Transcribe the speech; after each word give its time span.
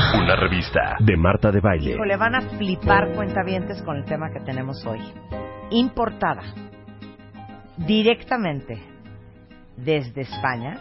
Una 0.00 0.34
revista 0.34 0.96
de 0.98 1.14
Marta 1.14 1.50
de 1.52 1.60
Baile. 1.60 1.94
Le 2.06 2.16
van 2.16 2.34
a 2.34 2.40
flipar 2.56 3.12
cuentavientes 3.12 3.82
con 3.82 3.98
el 3.98 4.04
tema 4.06 4.30
que 4.32 4.40
tenemos 4.40 4.84
hoy. 4.86 5.00
Importada 5.70 6.42
directamente 7.76 8.82
desde 9.76 10.22
España. 10.22 10.80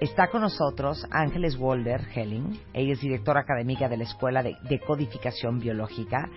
Está 0.00 0.28
con 0.28 0.42
nosotros 0.42 1.06
Ángeles 1.10 1.56
Walder 1.58 2.02
Helling. 2.14 2.60
Ella 2.74 2.92
es 2.92 3.00
directora 3.00 3.40
académica 3.40 3.88
de 3.88 3.96
la 3.96 4.04
Escuela 4.04 4.42
de, 4.42 4.56
de 4.68 4.80
Codificación 4.80 5.58
Biológica. 5.58 6.28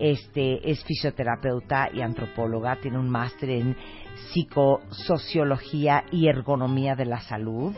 Este 0.00 0.68
es 0.68 0.82
fisioterapeuta 0.84 1.90
y 1.94 2.00
antropóloga. 2.00 2.76
Tiene 2.76 2.98
un 2.98 3.08
máster 3.08 3.50
en 3.50 3.76
psicosociología 4.32 6.04
y 6.10 6.26
ergonomía 6.26 6.96
de 6.96 7.04
la 7.04 7.20
salud. 7.20 7.72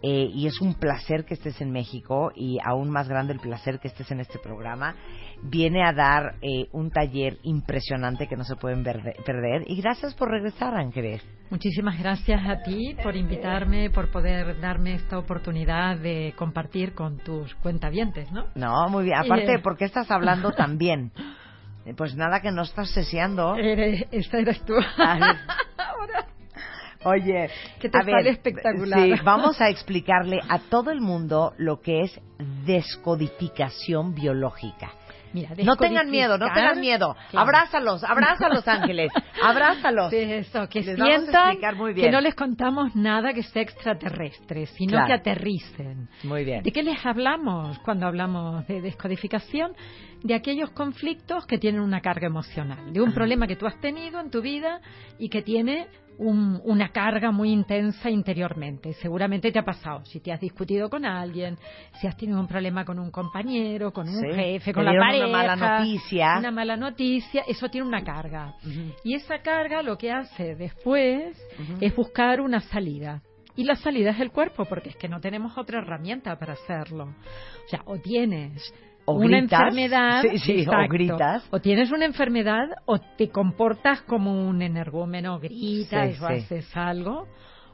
Eh, 0.00 0.30
y 0.32 0.46
es 0.46 0.60
un 0.60 0.74
placer 0.74 1.24
que 1.24 1.34
estés 1.34 1.60
en 1.60 1.72
México 1.72 2.30
y 2.34 2.58
aún 2.64 2.88
más 2.88 3.08
grande 3.08 3.32
el 3.32 3.40
placer 3.40 3.80
que 3.80 3.88
estés 3.88 4.10
en 4.12 4.20
este 4.20 4.38
programa. 4.38 4.94
Viene 5.42 5.84
a 5.84 5.92
dar 5.92 6.36
eh, 6.40 6.68
un 6.72 6.90
taller 6.90 7.38
impresionante 7.42 8.28
que 8.28 8.36
no 8.36 8.44
se 8.44 8.54
pueden 8.56 8.84
perder. 8.84 9.64
Y 9.66 9.80
gracias 9.80 10.14
por 10.14 10.30
regresar, 10.30 10.74
Ángeles. 10.74 11.22
Muchísimas 11.50 11.98
gracias 11.98 12.40
a 12.46 12.62
ti 12.62 12.94
por 13.02 13.16
invitarme, 13.16 13.90
por 13.90 14.10
poder 14.10 14.60
darme 14.60 14.94
esta 14.94 15.18
oportunidad 15.18 15.96
de 15.96 16.34
compartir 16.36 16.94
con 16.94 17.18
tus 17.18 17.54
cuentavientes, 17.56 18.30
¿no? 18.30 18.46
No, 18.54 18.88
muy 18.88 19.04
bien. 19.04 19.18
Aparte, 19.18 19.54
eh, 19.54 19.58
¿por 19.58 19.76
qué 19.76 19.86
estás 19.86 20.10
hablando 20.10 20.52
tan 20.52 20.78
bien? 20.78 21.12
Pues 21.96 22.14
nada, 22.14 22.42
que 22.42 22.50
no 22.50 22.62
estás 22.62 22.90
seseando. 22.90 23.56
esta 23.56 24.38
eres 24.38 24.62
tú. 24.66 24.74
Oye, 27.04 27.48
que 27.80 27.88
te 27.88 28.02
sale 28.02 28.30
espectacular. 28.30 29.00
Sí, 29.00 29.14
vamos 29.24 29.60
a 29.60 29.68
explicarle 29.68 30.40
a 30.48 30.58
todo 30.58 30.90
el 30.90 31.00
mundo 31.00 31.54
lo 31.56 31.80
que 31.80 32.02
es 32.02 32.20
descodificación 32.64 34.14
biológica. 34.14 34.92
Mira, 35.32 35.50
no 35.62 35.76
tengan 35.76 36.10
miedo, 36.10 36.38
no 36.38 36.46
tengan 36.52 36.80
miedo. 36.80 37.14
Abrázalos, 37.32 38.02
abrázalos, 38.02 38.66
ángeles. 38.66 39.12
Abrázalos. 39.42 40.12
eso, 40.12 40.68
que 40.68 40.82
sientan 40.82 41.58
que 41.94 42.10
no 42.10 42.20
les 42.20 42.34
contamos 42.34 42.96
nada 42.96 43.32
que 43.32 43.42
sea 43.42 43.62
extraterrestre, 43.62 44.66
sino 44.66 45.04
que 45.06 45.12
aterricen. 45.12 46.08
Muy 46.24 46.44
bien. 46.44 46.62
¿De 46.62 46.72
qué 46.72 46.82
les 46.82 47.04
hablamos 47.04 47.78
cuando 47.80 48.06
hablamos 48.06 48.66
de 48.66 48.80
descodificación? 48.80 49.72
De 50.22 50.34
aquellos 50.34 50.70
conflictos 50.70 51.46
que 51.46 51.58
tienen 51.58 51.80
una 51.80 52.00
carga 52.00 52.26
emocional, 52.26 52.92
de 52.92 53.00
un 53.00 53.12
problema 53.12 53.46
que 53.46 53.54
tú 53.54 53.66
has 53.66 53.78
tenido 53.80 54.18
en 54.20 54.30
tu 54.30 54.42
vida 54.42 54.80
y 55.18 55.28
que 55.28 55.42
tiene 55.42 55.86
una 56.18 56.88
carga 56.90 57.30
muy 57.30 57.50
intensa 57.50 58.10
interiormente. 58.10 58.92
Seguramente 58.94 59.52
te 59.52 59.58
ha 59.58 59.64
pasado. 59.64 60.04
Si 60.04 60.20
te 60.20 60.32
has 60.32 60.40
discutido 60.40 60.90
con 60.90 61.04
alguien, 61.04 61.56
si 62.00 62.06
has 62.06 62.16
tenido 62.16 62.40
un 62.40 62.48
problema 62.48 62.84
con 62.84 62.98
un 62.98 63.10
compañero, 63.10 63.92
con 63.92 64.08
un 64.08 64.34
jefe, 64.34 64.72
con 64.72 64.84
la 64.84 64.92
pareja. 64.92 65.26
Una 65.26 65.36
mala 65.36 65.56
noticia. 65.56 66.38
Una 66.38 66.50
mala 66.50 66.76
noticia, 66.76 67.44
eso 67.46 67.68
tiene 67.68 67.86
una 67.86 68.02
carga. 68.02 68.54
Y 69.04 69.14
esa 69.14 69.38
carga 69.38 69.82
lo 69.82 69.96
que 69.96 70.10
hace 70.10 70.56
después 70.56 71.38
es 71.80 71.96
buscar 71.96 72.40
una 72.40 72.60
salida. 72.60 73.22
Y 73.54 73.64
la 73.64 73.74
salida 73.74 74.10
es 74.10 74.20
el 74.20 74.30
cuerpo, 74.30 74.66
porque 74.66 74.90
es 74.90 74.96
que 74.96 75.08
no 75.08 75.20
tenemos 75.20 75.58
otra 75.58 75.80
herramienta 75.80 76.38
para 76.38 76.52
hacerlo. 76.52 77.06
O 77.06 77.68
sea, 77.68 77.82
o 77.86 77.98
tienes 77.98 78.72
una 79.12 79.38
enfermedad 79.38 80.22
o 80.24 80.88
gritas. 80.88 81.48
O 81.50 81.60
tienes 81.60 81.90
una 81.90 82.04
enfermedad 82.04 82.68
o 82.86 82.98
te 82.98 83.28
comportas 83.30 84.02
como 84.02 84.48
un 84.48 84.62
energúmeno 84.62 85.38
gritas 85.38 86.20
o 86.20 86.26
haces 86.26 86.68
algo 86.76 87.26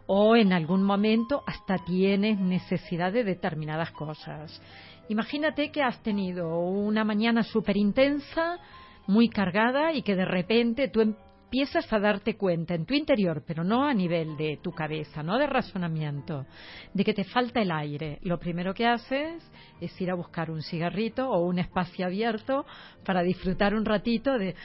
o 0.06 0.36
en 0.36 0.52
algún 0.52 0.82
momento 0.82 1.42
hasta 1.46 1.76
tienes 1.84 2.38
necesidad 2.38 3.12
de 3.12 3.24
determinadas 3.24 3.90
cosas. 3.92 4.60
Imagínate 5.08 5.70
que 5.70 5.82
has 5.82 6.02
tenido 6.02 6.58
una 6.58 7.04
mañana 7.04 7.42
súper 7.42 7.76
intensa 7.76 8.58
muy 9.06 9.28
cargada 9.28 9.92
y 9.92 10.02
que 10.02 10.16
de 10.16 10.24
repente 10.24 10.88
tú 10.88 11.14
empiezas 11.54 11.92
a 11.92 12.00
darte 12.00 12.36
cuenta 12.36 12.74
en 12.74 12.84
tu 12.84 12.94
interior, 12.94 13.44
pero 13.46 13.62
no 13.62 13.86
a 13.86 13.94
nivel 13.94 14.36
de 14.36 14.58
tu 14.60 14.72
cabeza, 14.72 15.22
no 15.22 15.38
de 15.38 15.46
razonamiento, 15.46 16.46
de 16.92 17.04
que 17.04 17.14
te 17.14 17.22
falta 17.22 17.62
el 17.62 17.70
aire. 17.70 18.18
Lo 18.22 18.40
primero 18.40 18.74
que 18.74 18.84
haces 18.84 19.40
es 19.80 20.00
ir 20.00 20.10
a 20.10 20.16
buscar 20.16 20.50
un 20.50 20.62
cigarrito 20.62 21.30
o 21.30 21.46
un 21.46 21.60
espacio 21.60 22.06
abierto 22.06 22.66
para 23.04 23.22
disfrutar 23.22 23.72
un 23.72 23.84
ratito 23.84 24.36
de, 24.36 24.56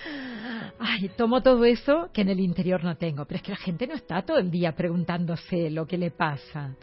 ay, 0.79 1.11
tomo 1.16 1.44
todo 1.44 1.63
eso 1.63 2.09
que 2.11 2.22
en 2.22 2.29
el 2.29 2.39
interior 2.39 2.83
no 2.83 2.97
tengo. 2.97 3.23
Pero 3.25 3.35
es 3.35 3.44
que 3.44 3.51
la 3.51 3.57
gente 3.57 3.85
no 3.85 3.94
está 3.94 4.23
todo 4.23 4.39
el 4.39 4.50
día 4.50 4.71
preguntándose 4.71 5.69
lo 5.69 5.85
que 5.85 6.00
le 6.00 6.09
pasa. 6.09 6.75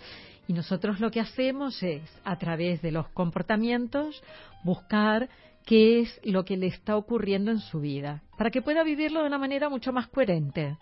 Y 0.46 0.52
nosotros 0.52 1.00
lo 1.00 1.10
que 1.10 1.18
hacemos 1.18 1.82
es, 1.82 2.04
a 2.22 2.38
través 2.38 2.80
de 2.80 2.92
los 2.92 3.08
comportamientos, 3.08 4.22
buscar 4.62 5.28
qué 5.66 6.00
es 6.00 6.20
lo 6.24 6.44
que 6.44 6.56
le 6.56 6.68
está 6.68 6.96
ocurriendo 6.96 7.50
en 7.50 7.58
su 7.58 7.80
vida, 7.80 8.22
para 8.38 8.50
que 8.50 8.62
pueda 8.62 8.82
vivirlo 8.84 9.20
de 9.20 9.26
una 9.26 9.36
manera 9.36 9.68
mucho 9.68 9.92
más 9.92 10.06
coherente. 10.08 10.78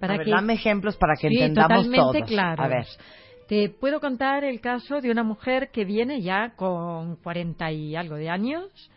Para 0.00 0.18
que... 0.18 0.30
dame 0.30 0.54
ejemplos 0.54 0.96
para 0.96 1.14
que 1.14 1.28
entendamos 1.28 1.86
totalmente 1.86 2.22
claro. 2.22 2.64
A 2.64 2.66
ver. 2.66 2.86
Te 3.46 3.68
puedo 3.68 4.00
contar 4.00 4.44
el 4.44 4.60
caso 4.60 5.00
de 5.00 5.10
una 5.10 5.22
mujer 5.22 5.70
que 5.70 5.84
viene 5.84 6.22
ya 6.22 6.54
con 6.56 7.16
40 7.16 7.70
y 7.72 7.94
algo 7.94 8.16
de 8.16 8.30
años 8.30 8.90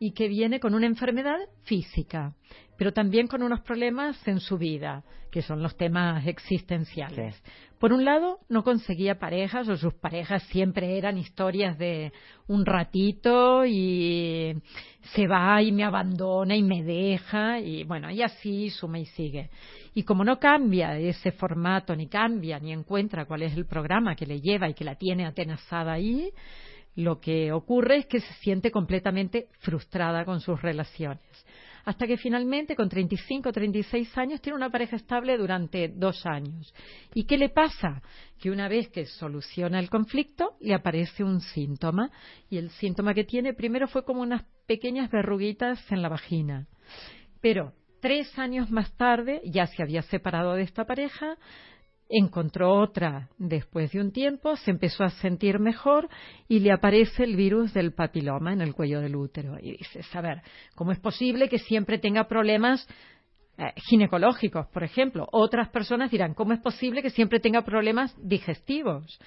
y 0.00 0.12
que 0.12 0.26
viene 0.26 0.58
con 0.58 0.74
una 0.74 0.86
enfermedad 0.86 1.38
física, 1.62 2.34
pero 2.80 2.94
también 2.94 3.26
con 3.26 3.42
unos 3.42 3.60
problemas 3.60 4.26
en 4.26 4.40
su 4.40 4.56
vida, 4.56 5.04
que 5.30 5.42
son 5.42 5.62
los 5.62 5.76
temas 5.76 6.26
existenciales. 6.26 7.38
Por 7.78 7.92
un 7.92 8.06
lado, 8.06 8.38
no 8.48 8.64
conseguía 8.64 9.18
parejas 9.18 9.68
o 9.68 9.76
sus 9.76 9.92
parejas 9.92 10.42
siempre 10.44 10.96
eran 10.96 11.18
historias 11.18 11.76
de 11.76 12.10
un 12.46 12.64
ratito 12.64 13.66
y 13.66 14.56
se 15.14 15.26
va 15.26 15.60
y 15.60 15.72
me 15.72 15.84
abandona 15.84 16.56
y 16.56 16.62
me 16.62 16.82
deja 16.82 17.60
y 17.60 17.84
bueno, 17.84 18.10
y 18.10 18.22
así 18.22 18.70
suma 18.70 18.98
y 18.98 19.04
sigue. 19.04 19.50
Y 19.92 20.04
como 20.04 20.24
no 20.24 20.38
cambia 20.38 20.96
ese 20.96 21.32
formato, 21.32 21.94
ni 21.94 22.06
cambia, 22.06 22.58
ni 22.60 22.72
encuentra 22.72 23.26
cuál 23.26 23.42
es 23.42 23.54
el 23.58 23.66
programa 23.66 24.16
que 24.16 24.24
le 24.24 24.40
lleva 24.40 24.70
y 24.70 24.74
que 24.74 24.84
la 24.84 24.94
tiene 24.94 25.26
atenazada 25.26 25.92
ahí, 25.92 26.30
lo 26.96 27.20
que 27.20 27.52
ocurre 27.52 27.98
es 27.98 28.06
que 28.06 28.20
se 28.20 28.32
siente 28.40 28.70
completamente 28.70 29.48
frustrada 29.58 30.24
con 30.24 30.40
sus 30.40 30.62
relaciones 30.62 31.20
hasta 31.84 32.06
que 32.06 32.16
finalmente 32.16 32.76
con 32.76 32.88
35 32.88 33.48
o 33.48 33.52
36 33.52 34.16
años 34.18 34.40
tiene 34.40 34.56
una 34.56 34.70
pareja 34.70 34.96
estable 34.96 35.36
durante 35.36 35.88
dos 35.88 36.24
años. 36.26 36.72
¿Y 37.14 37.24
qué 37.24 37.38
le 37.38 37.48
pasa? 37.48 38.02
Que 38.38 38.50
una 38.50 38.68
vez 38.68 38.88
que 38.88 39.06
soluciona 39.06 39.78
el 39.78 39.90
conflicto 39.90 40.56
le 40.60 40.74
aparece 40.74 41.24
un 41.24 41.40
síntoma 41.40 42.10
y 42.48 42.58
el 42.58 42.70
síntoma 42.70 43.14
que 43.14 43.24
tiene 43.24 43.54
primero 43.54 43.88
fue 43.88 44.04
como 44.04 44.22
unas 44.22 44.44
pequeñas 44.66 45.10
verruguitas 45.10 45.80
en 45.90 46.02
la 46.02 46.08
vagina. 46.08 46.66
Pero 47.40 47.72
tres 48.00 48.38
años 48.38 48.70
más 48.70 48.96
tarde 48.96 49.40
ya 49.44 49.66
se 49.66 49.82
había 49.82 50.02
separado 50.02 50.54
de 50.54 50.62
esta 50.62 50.84
pareja, 50.84 51.36
encontró 52.10 52.74
otra 52.74 53.28
después 53.38 53.92
de 53.92 54.00
un 54.00 54.12
tiempo, 54.12 54.56
se 54.56 54.72
empezó 54.72 55.04
a 55.04 55.10
sentir 55.10 55.60
mejor 55.60 56.08
y 56.48 56.58
le 56.58 56.72
aparece 56.72 57.24
el 57.24 57.36
virus 57.36 57.72
del 57.72 57.92
papiloma 57.94 58.52
en 58.52 58.60
el 58.60 58.74
cuello 58.74 59.00
del 59.00 59.16
útero. 59.16 59.56
Y 59.60 59.76
dices, 59.78 60.06
a 60.14 60.20
ver, 60.20 60.42
¿cómo 60.74 60.92
es 60.92 60.98
posible 60.98 61.48
que 61.48 61.58
siempre 61.58 61.98
tenga 61.98 62.26
problemas 62.26 62.86
eh, 63.58 63.74
ginecológicos, 63.76 64.68
por 64.68 64.84
ejemplo. 64.84 65.28
Otras 65.32 65.68
personas 65.68 66.10
dirán, 66.10 66.32
¿cómo 66.32 66.54
es 66.54 66.60
posible 66.60 67.02
que 67.02 67.10
siempre 67.10 67.40
tenga 67.40 67.62
problemas 67.62 68.16
digestivos? 68.16 69.20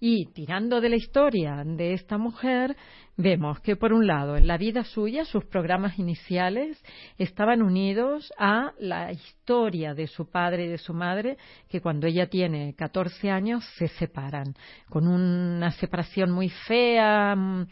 Y 0.00 0.26
tirando 0.26 0.80
de 0.80 0.88
la 0.88 0.96
historia 0.96 1.62
de 1.64 1.94
esta 1.94 2.18
mujer, 2.18 2.76
vemos 3.16 3.60
que, 3.60 3.76
por 3.76 3.92
un 3.92 4.06
lado, 4.06 4.36
en 4.36 4.46
la 4.46 4.58
vida 4.58 4.84
suya, 4.84 5.24
sus 5.24 5.44
programas 5.44 5.98
iniciales 5.98 6.82
estaban 7.16 7.62
unidos 7.62 8.32
a 8.38 8.72
la 8.78 9.12
historia 9.12 9.94
de 9.94 10.06
su 10.06 10.28
padre 10.30 10.66
y 10.66 10.68
de 10.68 10.78
su 10.78 10.92
madre, 10.92 11.36
que 11.68 11.80
cuando 11.80 12.06
ella 12.06 12.28
tiene 12.28 12.74
14 12.74 13.30
años 13.30 13.64
se 13.78 13.88
separan, 13.88 14.54
con 14.88 15.06
una 15.06 15.70
separación 15.72 16.30
muy 16.30 16.48
fea, 16.48 17.34
mm, 17.36 17.66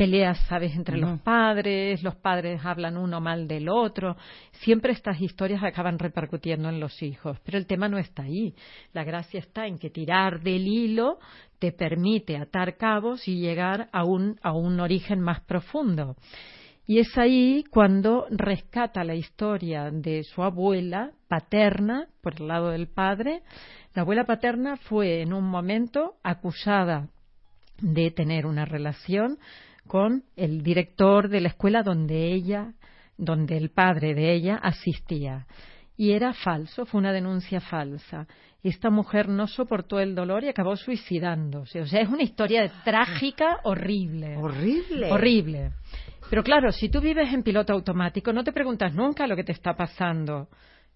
peleas, 0.00 0.38
¿sabes?, 0.48 0.74
entre 0.76 0.96
los 0.96 1.20
padres, 1.20 2.02
los 2.02 2.16
padres 2.16 2.64
hablan 2.64 2.96
uno 2.96 3.20
mal 3.20 3.46
del 3.46 3.68
otro. 3.68 4.16
Siempre 4.52 4.94
estas 4.94 5.20
historias 5.20 5.62
acaban 5.62 5.98
repercutiendo 5.98 6.70
en 6.70 6.80
los 6.80 7.02
hijos. 7.02 7.38
Pero 7.44 7.58
el 7.58 7.66
tema 7.66 7.86
no 7.86 7.98
está 7.98 8.22
ahí. 8.22 8.54
La 8.94 9.04
gracia 9.04 9.40
está 9.40 9.66
en 9.66 9.78
que 9.78 9.90
tirar 9.90 10.40
del 10.40 10.66
hilo 10.66 11.18
te 11.58 11.70
permite 11.70 12.38
atar 12.38 12.78
cabos 12.78 13.28
y 13.28 13.40
llegar 13.40 13.90
a 13.92 14.04
un, 14.04 14.40
a 14.42 14.52
un 14.52 14.80
origen 14.80 15.20
más 15.20 15.40
profundo. 15.40 16.16
Y 16.86 17.00
es 17.00 17.18
ahí 17.18 17.64
cuando 17.70 18.24
rescata 18.30 19.04
la 19.04 19.16
historia 19.16 19.90
de 19.90 20.24
su 20.24 20.42
abuela 20.42 21.10
paterna, 21.28 22.08
por 22.22 22.40
el 22.40 22.48
lado 22.48 22.70
del 22.70 22.88
padre. 22.88 23.42
La 23.92 24.00
abuela 24.00 24.24
paterna 24.24 24.78
fue 24.78 25.20
en 25.20 25.34
un 25.34 25.44
momento 25.44 26.14
acusada 26.22 27.10
de 27.82 28.10
tener 28.10 28.46
una 28.46 28.64
relación 28.64 29.38
con 29.90 30.22
el 30.36 30.62
director 30.62 31.28
de 31.28 31.40
la 31.40 31.48
escuela 31.48 31.82
donde 31.82 32.32
ella, 32.32 32.74
donde 33.18 33.56
el 33.56 33.70
padre 33.70 34.14
de 34.14 34.32
ella 34.32 34.54
asistía. 34.62 35.48
Y 35.96 36.12
era 36.12 36.32
falso, 36.32 36.86
fue 36.86 37.00
una 37.00 37.12
denuncia 37.12 37.60
falsa. 37.60 38.28
Esta 38.62 38.88
mujer 38.88 39.28
no 39.28 39.48
soportó 39.48 39.98
el 39.98 40.14
dolor 40.14 40.44
y 40.44 40.48
acabó 40.48 40.76
suicidándose. 40.76 41.80
O 41.80 41.86
sea, 41.86 42.02
es 42.02 42.08
una 42.08 42.22
historia 42.22 42.70
trágica, 42.84 43.58
horrible. 43.64 44.36
Horrible. 44.36 45.10
Horrible. 45.10 45.72
Pero 46.30 46.44
claro, 46.44 46.70
si 46.70 46.88
tú 46.88 47.00
vives 47.00 47.34
en 47.34 47.42
piloto 47.42 47.72
automático, 47.72 48.32
no 48.32 48.44
te 48.44 48.52
preguntas 48.52 48.94
nunca 48.94 49.26
lo 49.26 49.34
que 49.34 49.42
te 49.42 49.50
está 49.50 49.74
pasando. 49.74 50.46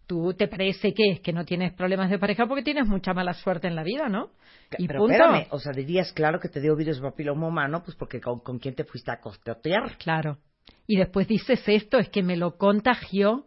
Tú 0.07 0.35
te 0.35 0.49
parece 0.49 0.93
que 0.93 1.13
es 1.13 1.21
que 1.21 1.33
no 1.33 1.45
tienes 1.45 1.73
problemas 1.73 2.11
de 2.11 2.19
pareja 2.19 2.47
porque 2.47 2.63
tienes 2.63 2.87
mucha 2.87 3.15
mala 3.15 3.33
suerte 3.33 3.69
en 3.69 3.75
la 3.75 3.83
vida, 3.83 4.09
¿no? 4.09 4.31
Y 4.79 4.87
Pero 4.87 5.07
espérame, 5.07 5.47
o 5.51 5.59
sea, 5.59 5.73
dirías, 5.73 6.13
claro 6.13 6.41
que 6.41 6.49
te 6.49 6.61
dio 6.61 6.77
virus 6.77 7.01
papiloma 7.01 7.49
humano, 7.49 7.83
pues 7.85 7.97
porque 7.97 8.21
con, 8.21 8.59
quién 8.59 8.75
te 8.75 8.85
fuiste 8.85 9.11
a 9.11 9.21
costear. 9.21 9.97
Claro. 9.99 10.39
Y 10.87 10.97
después 10.97 11.27
dices 11.29 11.63
esto, 11.67 11.99
es 11.99 12.09
que 12.11 12.23
me 12.23 12.37
lo 12.37 12.57
contagió. 12.57 13.47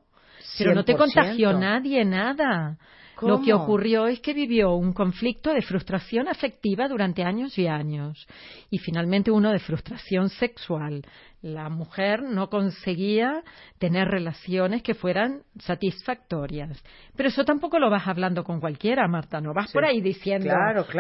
Pero 0.57 0.73
no 0.73 0.85
te 0.85 0.95
contagió 0.95 1.53
nadie, 1.53 2.05
nada. 2.05 2.77
Lo 3.21 3.41
que 3.41 3.53
ocurrió 3.53 4.07
es 4.07 4.19
que 4.19 4.33
vivió 4.33 4.73
un 4.75 4.93
conflicto 4.93 5.53
de 5.53 5.61
frustración 5.61 6.27
afectiva 6.27 6.87
durante 6.87 7.23
años 7.23 7.57
y 7.57 7.67
años. 7.67 8.27
Y 8.69 8.77
finalmente 8.79 9.31
uno 9.31 9.51
de 9.51 9.59
frustración 9.59 10.29
sexual. 10.29 11.03
La 11.41 11.69
mujer 11.69 12.23
no 12.23 12.49
conseguía 12.49 13.43
tener 13.79 14.07
relaciones 14.07 14.81
que 14.83 14.93
fueran 14.93 15.43
satisfactorias. 15.59 16.83
Pero 17.15 17.29
eso 17.29 17.43
tampoco 17.45 17.79
lo 17.79 17.89
vas 17.89 18.07
hablando 18.07 18.43
con 18.43 18.59
cualquiera, 18.59 19.07
Marta. 19.07 19.39
No 19.39 19.53
vas 19.53 19.71
por 19.71 19.85
ahí 19.85 20.01
diciendo, 20.01 20.53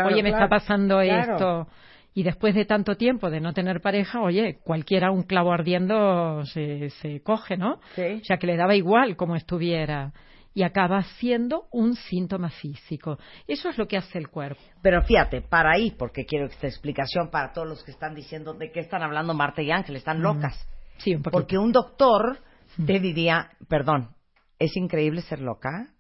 oye, 0.05 0.23
me 0.23 0.29
está 0.29 0.47
pasando 0.47 1.01
esto. 1.01 1.67
Y 2.13 2.23
después 2.23 2.55
de 2.55 2.65
tanto 2.65 2.95
tiempo 2.95 3.29
de 3.29 3.39
no 3.39 3.53
tener 3.53 3.79
pareja, 3.79 4.21
oye, 4.21 4.57
cualquiera 4.63 5.11
un 5.11 5.23
clavo 5.23 5.51
ardiendo 5.51 6.43
se, 6.45 6.89
se 6.89 7.21
coge, 7.21 7.57
¿no? 7.57 7.73
O 7.73 8.23
sea, 8.23 8.37
que 8.37 8.47
le 8.47 8.57
daba 8.57 8.75
igual 8.75 9.15
como 9.15 9.35
estuviera 9.35 10.13
y 10.57 10.63
acaba 10.63 11.03
siendo 11.19 11.67
un 11.71 11.93
síntoma 11.93 12.49
físico. 12.49 13.19
Eso 13.47 13.69
es 13.69 13.77
lo 13.77 13.87
que 13.87 13.95
hace 13.95 14.17
el 14.17 14.29
cuerpo. 14.29 14.59
Pero 14.81 15.03
fíjate, 15.03 15.43
para 15.43 15.73
ahí, 15.73 15.91
porque 15.91 16.25
quiero 16.25 16.47
esta 16.47 16.65
explicación 16.65 17.29
para 17.29 17.53
todos 17.53 17.67
los 17.67 17.83
que 17.83 17.91
están 17.91 18.15
diciendo 18.15 18.55
de 18.55 18.71
qué 18.71 18.79
están 18.79 19.03
hablando 19.03 19.35
Marta 19.35 19.61
y 19.61 19.69
Ángel, 19.69 19.97
están 19.97 20.23
locas. 20.23 20.67
Sí, 20.97 21.13
un 21.13 21.21
Porque 21.21 21.59
un 21.59 21.71
doctor 21.71 22.39
te 22.87 22.99
diría, 22.99 23.51
perdón, 23.69 24.15
es 24.57 24.75
increíble 24.75 25.21
ser 25.21 25.41
loca, 25.41 25.93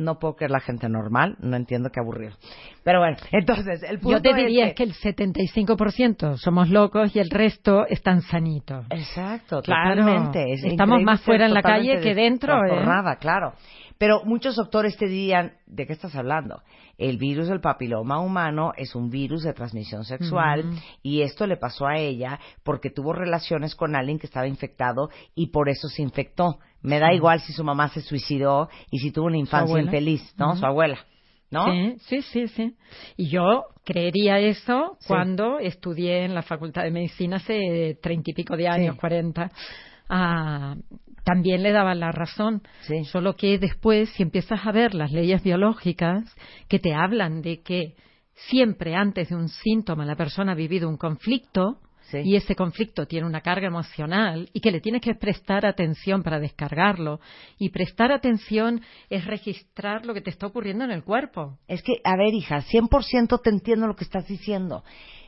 no 0.00 0.18
puedo 0.18 0.34
creer 0.34 0.50
la 0.50 0.60
gente 0.60 0.88
normal, 0.88 1.36
no 1.40 1.56
entiendo 1.56 1.90
qué 1.90 2.00
aburrido. 2.00 2.34
Pero 2.82 3.00
bueno, 3.00 3.16
entonces, 3.32 3.82
el 3.82 4.00
punto 4.00 4.18
Yo 4.18 4.22
te 4.22 4.34
diría 4.34 4.72
que... 4.72 4.84
es 4.84 4.98
que 4.98 5.10
el 5.10 5.16
75% 5.16 6.36
somos 6.36 6.70
locos 6.70 7.14
y 7.14 7.20
el 7.20 7.30
resto 7.30 7.86
están 7.86 8.22
sanitos. 8.22 8.86
Exacto, 8.90 9.62
totalmente. 9.62 10.52
Estamos 10.52 11.02
más 11.02 11.20
fuera 11.20 11.46
en 11.46 11.54
la 11.54 11.62
calle 11.62 12.00
que 12.00 12.14
dentro. 12.14 12.64
¿eh? 12.64 12.84
claro. 13.20 13.52
Pero 14.00 14.22
muchos 14.24 14.56
doctores 14.56 14.96
te 14.96 15.06
dirían, 15.06 15.52
¿de 15.66 15.86
qué 15.86 15.92
estás 15.92 16.14
hablando? 16.14 16.62
El 16.96 17.18
virus 17.18 17.48
del 17.48 17.60
papiloma 17.60 18.18
humano 18.18 18.72
es 18.74 18.94
un 18.94 19.10
virus 19.10 19.42
de 19.42 19.52
transmisión 19.52 20.04
sexual 20.04 20.64
y 21.02 21.20
esto 21.20 21.46
le 21.46 21.58
pasó 21.58 21.86
a 21.86 21.98
ella 21.98 22.40
porque 22.62 22.88
tuvo 22.88 23.12
relaciones 23.12 23.74
con 23.74 23.94
alguien 23.94 24.18
que 24.18 24.26
estaba 24.26 24.46
infectado 24.46 25.10
y 25.34 25.48
por 25.48 25.68
eso 25.68 25.88
se 25.88 26.00
infectó. 26.00 26.60
Me 26.82 26.98
da 26.98 27.12
igual 27.12 27.40
si 27.40 27.52
su 27.52 27.62
mamá 27.64 27.88
se 27.88 28.00
suicidó 28.00 28.68
y 28.90 28.98
si 28.98 29.10
tuvo 29.10 29.26
una 29.26 29.38
infancia 29.38 29.80
infeliz, 29.80 30.34
¿no? 30.38 30.56
Su 30.56 30.64
abuela. 30.64 30.98
¿No? 31.50 31.66
Sí, 31.98 32.22
sí, 32.22 32.46
sí, 32.46 32.76
Y 33.16 33.28
yo 33.28 33.64
creería 33.84 34.38
eso 34.38 34.96
cuando 35.08 35.58
estudié 35.58 36.24
en 36.24 36.32
la 36.32 36.42
Facultad 36.42 36.84
de 36.84 36.92
Medicina 36.92 37.36
hace 37.38 37.98
treinta 38.00 38.30
y 38.30 38.34
pico 38.34 38.56
de 38.56 38.68
años, 38.68 38.94
cuarenta. 38.94 39.50
Ah, 40.08 40.76
también 41.24 41.62
le 41.62 41.72
daban 41.72 42.00
la 42.00 42.12
razón. 42.12 42.62
Solo 43.04 43.34
que 43.34 43.58
después, 43.58 44.10
si 44.10 44.22
empiezas 44.22 44.64
a 44.64 44.72
ver 44.72 44.94
las 44.94 45.10
leyes 45.10 45.42
biológicas 45.42 46.24
que 46.68 46.78
te 46.78 46.94
hablan 46.94 47.42
de 47.42 47.62
que 47.62 47.94
siempre 48.34 48.94
antes 48.94 49.28
de 49.28 49.36
un 49.36 49.48
síntoma 49.48 50.04
la 50.04 50.16
persona 50.16 50.52
ha 50.52 50.54
vivido 50.54 50.88
un 50.88 50.96
conflicto 50.96 51.78
y 52.12 52.36
ese 52.36 52.54
conflicto 52.54 53.06
tiene 53.06 53.26
una 53.26 53.40
carga 53.40 53.66
emocional 53.66 54.48
y 54.52 54.60
que 54.60 54.70
le 54.70 54.80
tienes 54.80 55.02
que 55.02 55.14
prestar 55.14 55.66
atención 55.66 56.22
para 56.22 56.38
descargarlo. 56.38 57.20
Y 57.58 57.70
prestar 57.70 58.12
atención 58.12 58.82
es 59.08 59.24
registrar 59.24 60.06
lo 60.06 60.14
que 60.14 60.20
te 60.20 60.30
está 60.30 60.46
ocurriendo 60.46 60.84
en 60.84 60.90
el 60.90 61.04
cuerpo. 61.04 61.58
Es 61.68 61.82
que, 61.82 62.00
a 62.04 62.16
ver, 62.16 62.34
hija, 62.34 62.62
100% 62.62 63.40
te 63.42 63.50
entiendo 63.50 63.86
lo 63.86 63.96
que 63.96 64.04
estás 64.04 64.26
diciendo. 64.26 64.84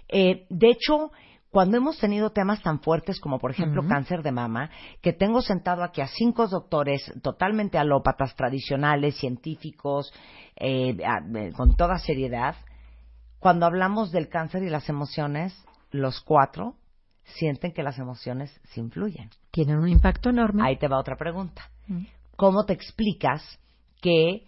Eh, 0.08 0.46
de 0.50 0.70
hecho, 0.70 1.10
cuando 1.52 1.76
hemos 1.76 1.98
tenido 1.98 2.30
temas 2.30 2.62
tan 2.62 2.80
fuertes 2.80 3.20
como, 3.20 3.38
por 3.38 3.50
ejemplo, 3.50 3.86
cáncer 3.86 4.22
de 4.22 4.32
mama, 4.32 4.70
que 5.02 5.12
tengo 5.12 5.42
sentado 5.42 5.84
aquí 5.84 6.00
a 6.00 6.06
cinco 6.06 6.48
doctores 6.48 7.12
totalmente 7.22 7.76
alópatas, 7.76 8.34
tradicionales, 8.34 9.16
científicos, 9.18 10.12
eh, 10.56 10.96
eh, 10.96 11.52
con 11.54 11.76
toda 11.76 11.98
seriedad, 11.98 12.56
cuando 13.38 13.66
hablamos 13.66 14.12
del 14.12 14.28
cáncer 14.28 14.62
y 14.62 14.70
las 14.70 14.88
emociones, 14.88 15.52
los 15.92 16.20
cuatro 16.20 16.74
sienten 17.24 17.72
que 17.72 17.82
las 17.82 17.98
emociones 17.98 18.60
se 18.72 18.80
influyen. 18.80 19.30
Tienen 19.50 19.78
un 19.78 19.88
impacto 19.88 20.30
enorme. 20.30 20.62
Ahí 20.64 20.76
te 20.76 20.88
va 20.88 20.98
otra 20.98 21.16
pregunta. 21.16 21.70
¿Cómo 22.36 22.64
te 22.64 22.72
explicas 22.72 23.60
que 24.00 24.46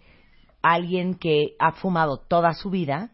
alguien 0.61 1.15
que 1.15 1.55
ha 1.59 1.71
fumado 1.71 2.17
toda 2.17 2.53
su 2.53 2.69
vida 2.69 3.11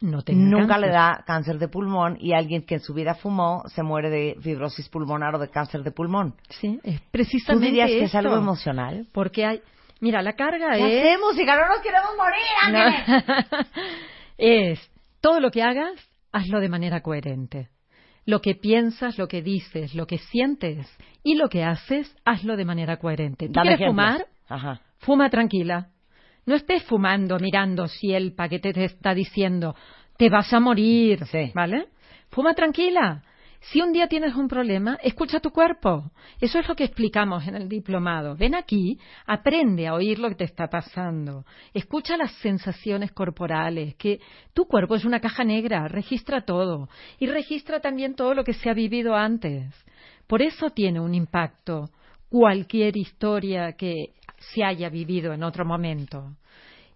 nunca 0.00 0.78
le 0.78 0.88
da 0.88 1.22
cáncer 1.26 1.58
de 1.58 1.68
pulmón 1.68 2.16
y 2.20 2.32
alguien 2.32 2.64
que 2.64 2.74
en 2.74 2.80
su 2.80 2.92
vida 2.92 3.14
fumó 3.14 3.62
se 3.68 3.82
muere 3.82 4.10
de 4.10 4.36
fibrosis 4.40 4.88
pulmonar 4.88 5.34
o 5.34 5.38
de 5.38 5.48
cáncer 5.48 5.82
de 5.82 5.92
pulmón. 5.92 6.34
Sí, 6.48 6.80
es 6.82 7.00
precisamente 7.10 7.66
¿Tú 7.66 7.72
dirías 7.72 7.88
que 7.88 8.04
es 8.04 8.14
algo 8.14 8.36
emocional? 8.36 9.06
Porque 9.12 9.44
hay... 9.44 9.62
Mira, 10.00 10.20
la 10.22 10.32
carga 10.32 10.72
¿Qué 10.72 10.98
es... 10.98 11.04
hacemos, 11.04 11.38
hija? 11.38 11.56
¡No 11.56 11.68
nos 11.68 11.80
queremos 11.80 12.10
morir, 12.16 13.66
es, 14.38 14.90
todo 15.20 15.38
lo 15.38 15.52
que 15.52 15.62
hagas, 15.62 15.94
hazlo 16.32 16.60
de 16.60 16.68
manera 16.68 17.02
coherente. 17.02 17.68
Lo 18.24 18.40
que 18.40 18.54
piensas, 18.54 19.18
lo 19.18 19.28
que 19.28 19.42
dices, 19.42 19.94
lo 19.94 20.06
que 20.06 20.18
sientes 20.18 20.86
y 21.22 21.34
lo 21.34 21.48
que 21.48 21.64
haces, 21.64 22.14
hazlo 22.24 22.56
de 22.56 22.64
manera 22.64 22.96
coherente. 22.98 23.48
¿Tú 23.48 23.60
quieres 23.60 23.86
fumar? 23.86 24.26
Ajá. 24.48 24.80
Fuma 24.98 25.28
tranquila. 25.28 25.88
No 26.46 26.54
estés 26.54 26.82
fumando 26.84 27.38
mirando 27.38 27.86
si 27.88 28.12
el 28.12 28.34
paquete 28.34 28.72
te 28.72 28.84
está 28.84 29.14
diciendo 29.14 29.74
te 30.16 30.28
vas 30.28 30.52
a 30.52 30.60
morir, 30.60 31.24
¿vale? 31.54 31.88
Fuma 32.30 32.54
tranquila. 32.54 33.22
Si 33.66 33.80
un 33.80 33.92
día 33.92 34.08
tienes 34.08 34.34
un 34.34 34.48
problema, 34.48 34.98
escucha 35.02 35.38
tu 35.38 35.50
cuerpo. 35.50 36.10
Eso 36.40 36.58
es 36.58 36.66
lo 36.66 36.74
que 36.74 36.82
explicamos 36.82 37.46
en 37.46 37.54
el 37.54 37.68
diplomado. 37.68 38.36
Ven 38.36 38.56
aquí, 38.56 38.98
aprende 39.24 39.86
a 39.86 39.94
oír 39.94 40.18
lo 40.18 40.28
que 40.30 40.34
te 40.34 40.44
está 40.44 40.66
pasando. 40.66 41.44
Escucha 41.72 42.16
las 42.16 42.32
sensaciones 42.40 43.12
corporales, 43.12 43.94
que 43.94 44.20
tu 44.52 44.66
cuerpo 44.66 44.96
es 44.96 45.04
una 45.04 45.20
caja 45.20 45.44
negra, 45.44 45.86
registra 45.86 46.44
todo. 46.44 46.88
Y 47.20 47.28
registra 47.28 47.78
también 47.78 48.16
todo 48.16 48.34
lo 48.34 48.42
que 48.42 48.52
se 48.52 48.68
ha 48.68 48.74
vivido 48.74 49.14
antes. 49.14 49.72
Por 50.26 50.42
eso 50.42 50.70
tiene 50.70 50.98
un 50.98 51.14
impacto 51.14 51.90
cualquier 52.28 52.96
historia 52.96 53.74
que 53.74 54.06
se 54.38 54.64
haya 54.64 54.88
vivido 54.88 55.32
en 55.34 55.44
otro 55.44 55.64
momento. 55.64 56.36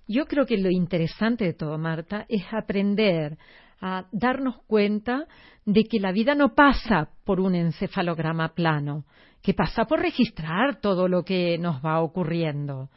Yo 0.09 0.27
creo 0.27 0.47
que 0.47 0.57
lo 0.57 0.71
interesante 0.71 1.45
de 1.45 1.53
todo, 1.53 1.79
Marta, 1.79 2.27
es 2.29 2.43
aprender 2.53 3.39
a 3.81 4.07
darnos 4.13 4.57
cuenta 4.67 5.27
de 5.65 5.85
que 5.85 6.01
la 6.01 6.13
vida 6.13 6.35
no 6.35 6.55
pasa 6.55 7.11
por 7.25 7.41
un 7.41 7.55
encefalograma 7.55 8.55
plano, 8.55 9.05
que 9.43 9.55
pasa 9.55 9.85
por 9.85 10.01
registrar 10.01 10.81
todo 10.81 11.09
lo 11.09 11.25
que 11.25 11.59
nos 11.59 11.85
va 11.85 12.01
ocurriendo 12.01 12.89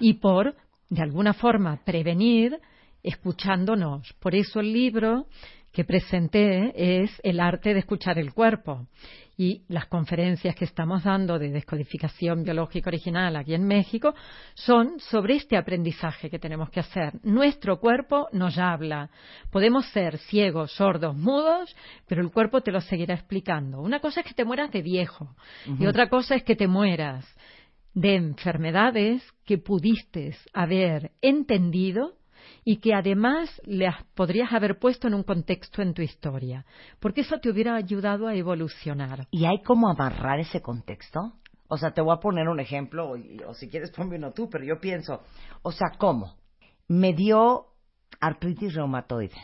y 0.00 0.14
por, 0.14 0.54
de 0.88 1.02
alguna 1.02 1.34
forma, 1.34 1.80
prevenir 1.84 2.58
escuchándonos. 3.02 4.12
Por 4.20 4.34
eso 4.34 4.60
el 4.60 4.72
libro 4.72 5.26
que 5.72 5.84
presenté 5.84 7.02
es 7.02 7.10
El 7.22 7.40
arte 7.40 7.74
de 7.74 7.80
escuchar 7.80 8.18
el 8.18 8.32
cuerpo 8.32 8.86
y 9.38 9.62
las 9.68 9.86
conferencias 9.86 10.56
que 10.56 10.64
estamos 10.64 11.04
dando 11.04 11.38
de 11.38 11.50
descodificación 11.50 12.42
biológica 12.42 12.90
original 12.90 13.36
aquí 13.36 13.54
en 13.54 13.64
México 13.64 14.12
son 14.54 14.98
sobre 14.98 15.36
este 15.36 15.56
aprendizaje 15.56 16.28
que 16.28 16.40
tenemos 16.40 16.70
que 16.70 16.80
hacer. 16.80 17.12
Nuestro 17.22 17.78
cuerpo 17.78 18.26
nos 18.32 18.58
habla. 18.58 19.10
Podemos 19.52 19.86
ser 19.92 20.18
ciegos, 20.18 20.72
sordos, 20.72 21.16
mudos, 21.16 21.74
pero 22.08 22.20
el 22.20 22.32
cuerpo 22.32 22.62
te 22.62 22.72
lo 22.72 22.80
seguirá 22.80 23.14
explicando. 23.14 23.80
Una 23.80 24.00
cosa 24.00 24.20
es 24.20 24.26
que 24.26 24.34
te 24.34 24.44
mueras 24.44 24.72
de 24.72 24.82
viejo 24.82 25.36
y 25.78 25.86
otra 25.86 26.08
cosa 26.08 26.34
es 26.34 26.42
que 26.42 26.56
te 26.56 26.66
mueras 26.66 27.24
de 27.94 28.16
enfermedades 28.16 29.22
que 29.44 29.58
pudiste 29.58 30.36
haber 30.52 31.12
entendido 31.22 32.17
y 32.70 32.80
que 32.80 32.92
además 32.92 33.48
le 33.64 33.88
podrías 34.14 34.52
haber 34.52 34.78
puesto 34.78 35.08
en 35.08 35.14
un 35.14 35.22
contexto 35.22 35.80
en 35.80 35.94
tu 35.94 36.02
historia, 36.02 36.66
porque 37.00 37.22
eso 37.22 37.38
te 37.40 37.48
hubiera 37.48 37.74
ayudado 37.74 38.26
a 38.26 38.34
evolucionar. 38.34 39.26
¿Y 39.30 39.46
hay 39.46 39.62
cómo 39.62 39.88
amarrar 39.88 40.38
ese 40.38 40.60
contexto? 40.60 41.32
O 41.68 41.78
sea, 41.78 41.92
te 41.92 42.02
voy 42.02 42.14
a 42.14 42.20
poner 42.20 42.46
un 42.46 42.60
ejemplo, 42.60 43.14
o, 43.46 43.54
si 43.54 43.70
quieres 43.70 43.90
ponme 43.90 44.16
uno 44.16 44.32
tú, 44.32 44.50
pero 44.50 44.66
yo 44.66 44.78
pienso, 44.78 45.22
o 45.62 45.72
sea, 45.72 45.92
¿cómo? 45.96 46.34
Me 46.88 47.14
dio 47.14 47.68
artritis 48.20 48.74
reumatoide, 48.74 49.40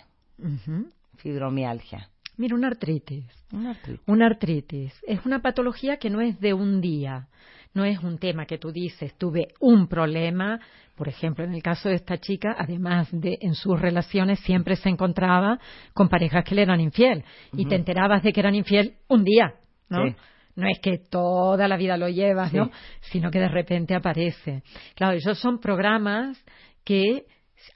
fibromialgia. 1.16 2.11
Mira, 2.37 2.54
una 2.54 2.66
artritis. 2.66 3.25
Una 3.54 3.71
artritis. 3.71 4.02
Una 4.07 4.26
artritis. 4.26 4.93
Es 5.07 5.25
una 5.25 5.40
patología 5.40 5.97
que 5.97 6.11
no 6.11 6.21
es 6.21 6.38
de 6.40 6.52
un 6.52 6.83
día. 6.83 7.28
No 7.75 7.85
es 7.85 7.99
un 7.99 8.19
tema 8.19 8.47
que 8.47 8.59
tú 8.59 8.71
dices, 8.71 9.14
tuve 9.19 9.49
un 9.61 9.88
problema, 9.88 10.61
por 10.95 11.09
ejemplo, 11.09 11.45
en 11.45 11.54
el 11.54 11.62
caso 11.62 11.88
de 11.88 11.97
esta 11.97 12.19
chica, 12.19 12.54
además 12.57 13.09
de 13.11 13.37
en 13.40 13.54
sus 13.54 13.81
relaciones 13.81 14.38
siempre 14.40 14.76
se 14.76 14.88
encontraba 14.88 15.59
con 15.93 16.09
parejas 16.09 16.45
que 16.45 16.54
le 16.54 16.62
eran 16.62 16.81
infiel 16.81 17.25
y 17.52 17.66
te 17.66 17.75
enterabas 17.75 18.23
de 18.23 18.33
que 18.33 18.40
eran 18.40 18.54
infiel 18.54 18.95
un 19.09 19.25
día, 19.25 19.54
¿no? 19.88 20.14
No 20.57 20.69
es 20.69 20.78
que 20.78 20.99
toda 20.99 21.66
la 21.66 21.76
vida 21.76 21.97
lo 21.97 22.09
llevas, 22.09 22.52
¿no? 22.52 22.71
Sino 23.00 23.33
que 23.33 23.40
de 23.40 23.49
repente 23.49 23.97
aparece. 23.97 24.62
Claro, 24.95 25.16
esos 25.16 25.38
son 25.40 25.59
programas 25.59 26.43
que 26.85 27.26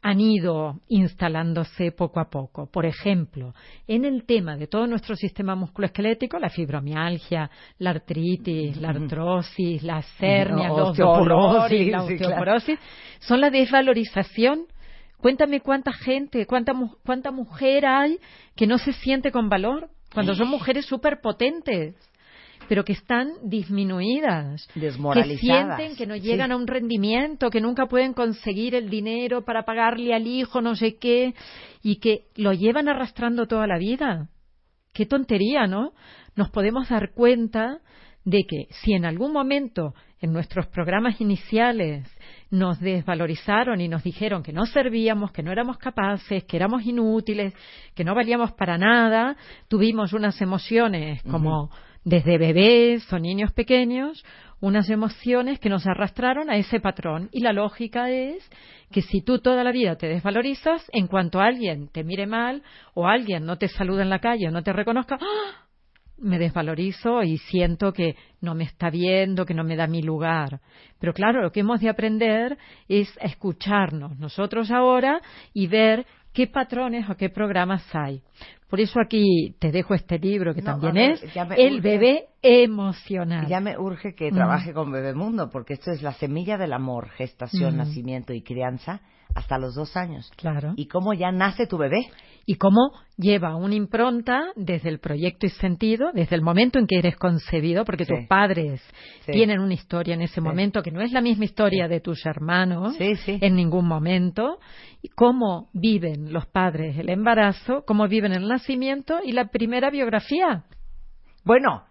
han 0.03 0.21
ido 0.21 0.81
instalándose 0.89 1.93
poco 1.93 2.21
a 2.21 2.31
poco. 2.31 2.71
Por 2.71 2.87
ejemplo, 2.87 3.55
en 3.87 4.05
el 4.05 4.25
tema 4.25 4.57
de 4.57 4.67
todo 4.67 4.87
nuestro 4.87 5.17
sistema 5.17 5.55
musculoesquelético, 5.55 6.39
la 6.39 6.51
fibromialgia, 6.51 7.51
la 7.79 7.91
artritis, 7.91 8.77
la 8.77 8.91
artrosis, 8.91 9.83
las 9.83 10.07
hernias, 10.21 10.73
la 10.75 10.85
osteoporosis, 10.85 11.89
la 11.89 12.03
osteoporosis, 12.03 12.79
son 13.21 13.41
la 13.41 13.51
desvalorización. 13.51 14.67
Cuéntame 15.19 15.61
cuánta 15.61 15.93
gente, 15.93 16.47
cuánta, 16.47 16.73
cuánta 17.05 17.31
mujer 17.31 17.87
hay 17.87 18.19
que 18.55 18.67
no 18.67 18.79
se 18.79 18.93
siente 18.93 19.33
con 19.33 19.49
valor 19.49 19.91
cuando 20.13 20.35
son 20.35 20.49
mujeres 20.49 20.87
superpotentes 20.87 21.97
pero 22.69 22.85
que 22.85 22.93
están 22.93 23.33
disminuidas, 23.43 24.69
que 24.75 25.37
sienten 25.39 25.97
que 25.97 26.07
no 26.07 26.17
llegan 26.17 26.53
a 26.53 26.57
un 26.57 26.67
rendimiento, 26.67 27.49
que 27.49 27.63
nunca 27.63 27.87
pueden 27.87 28.13
conseguir 28.13 28.75
el 28.75 28.91
dinero 28.91 29.43
para 29.43 29.65
pagarle 29.65 30.15
al 30.15 30.27
hijo 30.27 30.61
no 30.61 30.77
sé 30.77 30.97
qué 30.97 31.35
y 31.83 31.97
que 31.97 32.27
lo 32.37 32.53
llevan 32.53 32.89
arrastrando 32.89 33.47
toda 33.47 33.67
la 33.67 33.79
vida. 33.79 34.29
Qué 34.93 35.07
tontería, 35.07 35.67
¿no? 35.67 35.93
Nos 36.37 36.51
podemos 36.51 36.89
dar 36.91 37.13
cuenta 37.13 37.81
de 38.25 38.45
que 38.47 38.67
si 38.71 38.93
en 38.93 39.07
algún 39.07 39.33
momento 39.33 39.95
en 40.21 40.33
nuestros 40.33 40.67
programas 40.67 41.21
iniciales 41.21 42.07
nos 42.51 42.81
desvalorizaron 42.81 43.81
y 43.81 43.89
nos 43.89 44.03
dijeron 44.03 44.43
que 44.43 44.53
no 44.53 44.67
servíamos, 44.67 45.33
que 45.33 45.43
no 45.43 45.53
éramos 45.53 45.79
capaces, 45.79 46.45
que 46.45 46.57
éramos 46.57 46.85
inútiles, 46.85 47.55
que 47.95 48.05
no 48.05 48.15
valíamos 48.15 48.53
para 48.53 48.77
nada, 48.77 49.37
tuvimos 49.69 50.13
unas 50.13 50.39
emociones 50.43 51.23
como 51.23 51.71
desde 52.09 52.39
bebés 52.39 53.13
o 53.13 53.19
niños 53.19 53.53
pequeños, 53.53 54.25
unas 54.61 54.89
emociones 54.89 55.61
que 55.61 55.69
nos 55.69 55.87
arrastraron 55.87 56.49
a 56.49 56.57
ese 56.57 56.81
patrón. 56.81 57.29
Y 57.33 57.41
la 57.41 57.53
lógica 57.53 58.11
es 58.11 58.49
que 58.91 59.03
si 59.03 59.21
tú 59.21 59.41
toda 59.41 59.63
la 59.63 59.73
vida 59.73 59.97
te 59.97 60.09
desvalorizas, 60.09 60.89
en 60.93 61.07
cuanto 61.07 61.39
alguien 61.39 61.89
te 61.89 62.05
mire 62.05 62.27
mal 62.27 62.63
o 62.95 63.07
alguien 63.07 63.45
no 63.45 63.59
te 63.59 63.69
saluda 63.69 64.03
en 64.03 64.09
la 64.09 64.21
calle 64.21 64.49
o 64.49 64.51
no 64.51 64.63
te 64.63 64.73
reconozca, 64.73 65.19
¡ah! 65.21 65.67
me 66.17 66.39
desvalorizo 66.39 67.23
y 67.23 67.37
siento 67.37 67.93
que 67.93 68.17
no 68.41 68.55
me 68.55 68.65
está 68.65 68.89
viendo, 68.89 69.45
que 69.45 69.55
no 69.55 69.63
me 69.63 69.77
da 69.77 69.87
mi 69.87 70.01
lugar. 70.01 70.61
Pero 70.99 71.13
claro, 71.13 71.43
lo 71.43 71.53
que 71.53 71.61
hemos 71.61 71.81
de 71.81 71.91
aprender 71.91 72.57
es 72.89 73.09
escucharnos 73.21 74.19
nosotros 74.19 74.71
ahora 74.71 75.21
y 75.53 75.67
ver 75.67 76.07
qué 76.33 76.47
patrones 76.47 77.09
o 77.11 77.17
qué 77.17 77.29
programas 77.29 77.85
hay. 77.95 78.23
Por 78.69 78.81
eso 78.81 79.01
aquí 79.01 79.55
te 79.59 79.73
dejo 79.73 79.95
este 79.95 80.19
libro 80.19 80.55
que 80.55 80.63
también 80.63 80.97
es 80.97 81.23
El 81.57 81.81
bebé 81.81 82.27
emocional. 82.43 83.47
Ya 83.49 83.61
me 83.61 83.79
urge 83.79 84.15
que 84.15 84.31
trabaje 84.31 84.73
con 84.73 84.93
Bebemundo 84.93 85.49
porque 85.51 85.75
esto 85.75 85.91
es 85.91 86.03
la 86.03 86.13
semilla 86.13 86.59
del 86.59 86.73
amor, 86.73 87.09
gestación, 87.11 87.77
nacimiento 87.77 88.33
y 88.33 88.43
crianza 88.43 89.01
hasta 89.35 89.59
los 89.59 89.75
dos 89.75 89.97
años. 89.97 90.31
Claro. 90.37 90.73
¿Y 90.77 90.87
cómo 90.87 91.15
ya 91.15 91.31
nace 91.31 91.67
tu 91.67 91.79
bebé? 91.79 92.11
Y 92.45 92.55
cómo 92.55 92.93
lleva 93.19 93.57
una 93.57 93.75
impronta 93.75 94.53
desde 94.57 94.89
el 94.89 95.01
proyecto 95.01 95.45
y 95.45 95.51
sentido, 95.51 96.13
desde 96.15 96.35
el 96.35 96.41
momento 96.41 96.79
en 96.79 96.87
que 96.87 96.99
eres 96.99 97.15
concebido, 97.17 97.85
porque 97.85 98.07
tus 98.07 98.27
padres 98.27 98.83
tienen 99.27 99.61
una 99.61 99.75
historia 99.75 100.15
en 100.15 100.23
ese 100.23 100.41
momento 100.41 100.83
que 100.83 100.91
no 100.91 101.03
es 101.03 101.13
la 101.13 101.21
misma 101.21 101.45
historia 101.45 101.89
de 101.89 102.01
tus 102.01 102.25
hermanos 102.25 102.97
en 102.99 103.55
ningún 103.55 103.87
momento. 103.87 104.59
Y 105.03 105.09
cómo 105.11 105.69
viven 105.75 106.33
los 106.33 106.47
padres 106.47 106.99
el 106.99 107.11
embarazo, 107.11 107.85
cómo 107.87 108.09
viven 108.09 108.33
el 108.33 108.49
nacimiento 108.49 108.58
y 109.25 109.33
la 109.33 109.49
primera 109.49 109.91
biografía. 109.91 110.65
Bueno, 111.45 111.85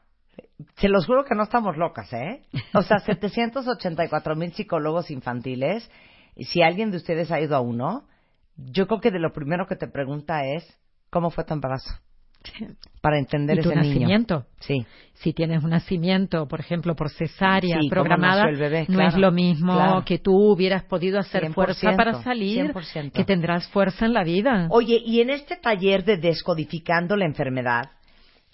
se 0.76 0.90
los 0.90 1.06
juro 1.06 1.24
que 1.24 1.36
no 1.36 1.44
estamos 1.44 1.78
locas, 1.78 2.12
¿eh? 2.14 2.44
O 2.74 2.82
sea, 2.82 3.00
784 3.06 4.36
mil 4.36 4.54
psicólogos 4.54 5.12
infantiles 5.12 5.90
y 6.36 6.46
si 6.46 6.62
alguien 6.62 6.92
de 6.92 6.98
ustedes 6.98 7.32
ha 7.32 7.40
ido 7.40 7.56
a 7.56 7.62
uno, 7.62 8.08
yo 8.56 8.88
creo 8.88 9.00
que 9.00 9.12
de 9.12 9.20
lo 9.20 9.34
primero 9.34 9.68
que 9.68 9.76
te 9.76 9.88
pregunta 9.88 10.46
es, 10.46 10.64
¿cómo 11.10 11.30
fue 11.30 11.44
tu 11.44 11.54
embarazo? 11.54 11.92
Para 13.02 13.20
entender 13.20 13.60
¿Y 13.60 13.62
tu 13.62 13.70
ese 13.70 13.78
nacimiento? 13.78 14.46
Sí. 14.60 14.86
Si 15.14 15.34
tienes 15.34 15.64
un 15.64 15.70
nacimiento, 15.70 16.48
por 16.48 16.60
ejemplo, 16.60 16.96
por 16.96 17.10
cesárea 17.10 17.80
programada, 17.90 18.46
no 18.88 19.02
es 19.02 19.16
lo 19.16 19.32
mismo 19.32 20.04
que 20.06 20.20
tú 20.20 20.34
hubieras 20.34 20.84
podido 20.84 21.20
hacer 21.20 21.52
fuerza 21.54 21.96
para 21.96 22.22
salir, 22.22 22.74
que 23.14 23.24
tendrás 23.24 23.68
fuerza 23.70 24.06
en 24.06 24.14
la 24.14 24.24
vida. 24.24 24.68
Oye, 24.72 25.02
y 25.04 25.22
en 25.22 25.30
este 25.30 25.56
taller 25.56 26.04
de 26.04 26.18
descodificando 26.18 27.16
la 27.16 27.26
enfermedad, 27.26 27.92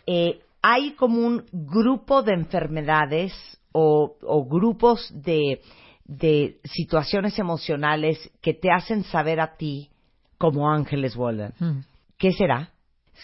eh, 0.05 0.41
hay 0.62 0.91
como 0.91 1.19
un 1.19 1.43
grupo 1.51 2.21
de 2.21 2.33
enfermedades 2.33 3.33
o 3.71 4.45
grupos 4.47 5.12
de 5.13 5.59
de 6.05 6.59
situaciones 6.63 7.39
emocionales 7.39 8.31
que 8.41 8.53
te 8.53 8.71
hacen 8.71 9.03
saber 9.03 9.39
a 9.39 9.55
ti 9.55 9.89
como 10.38 10.69
Ángeles 10.69 11.15
Walden. 11.15 11.53
Hmm. 11.59 11.79
¿Qué 12.17 12.33
será? 12.33 12.71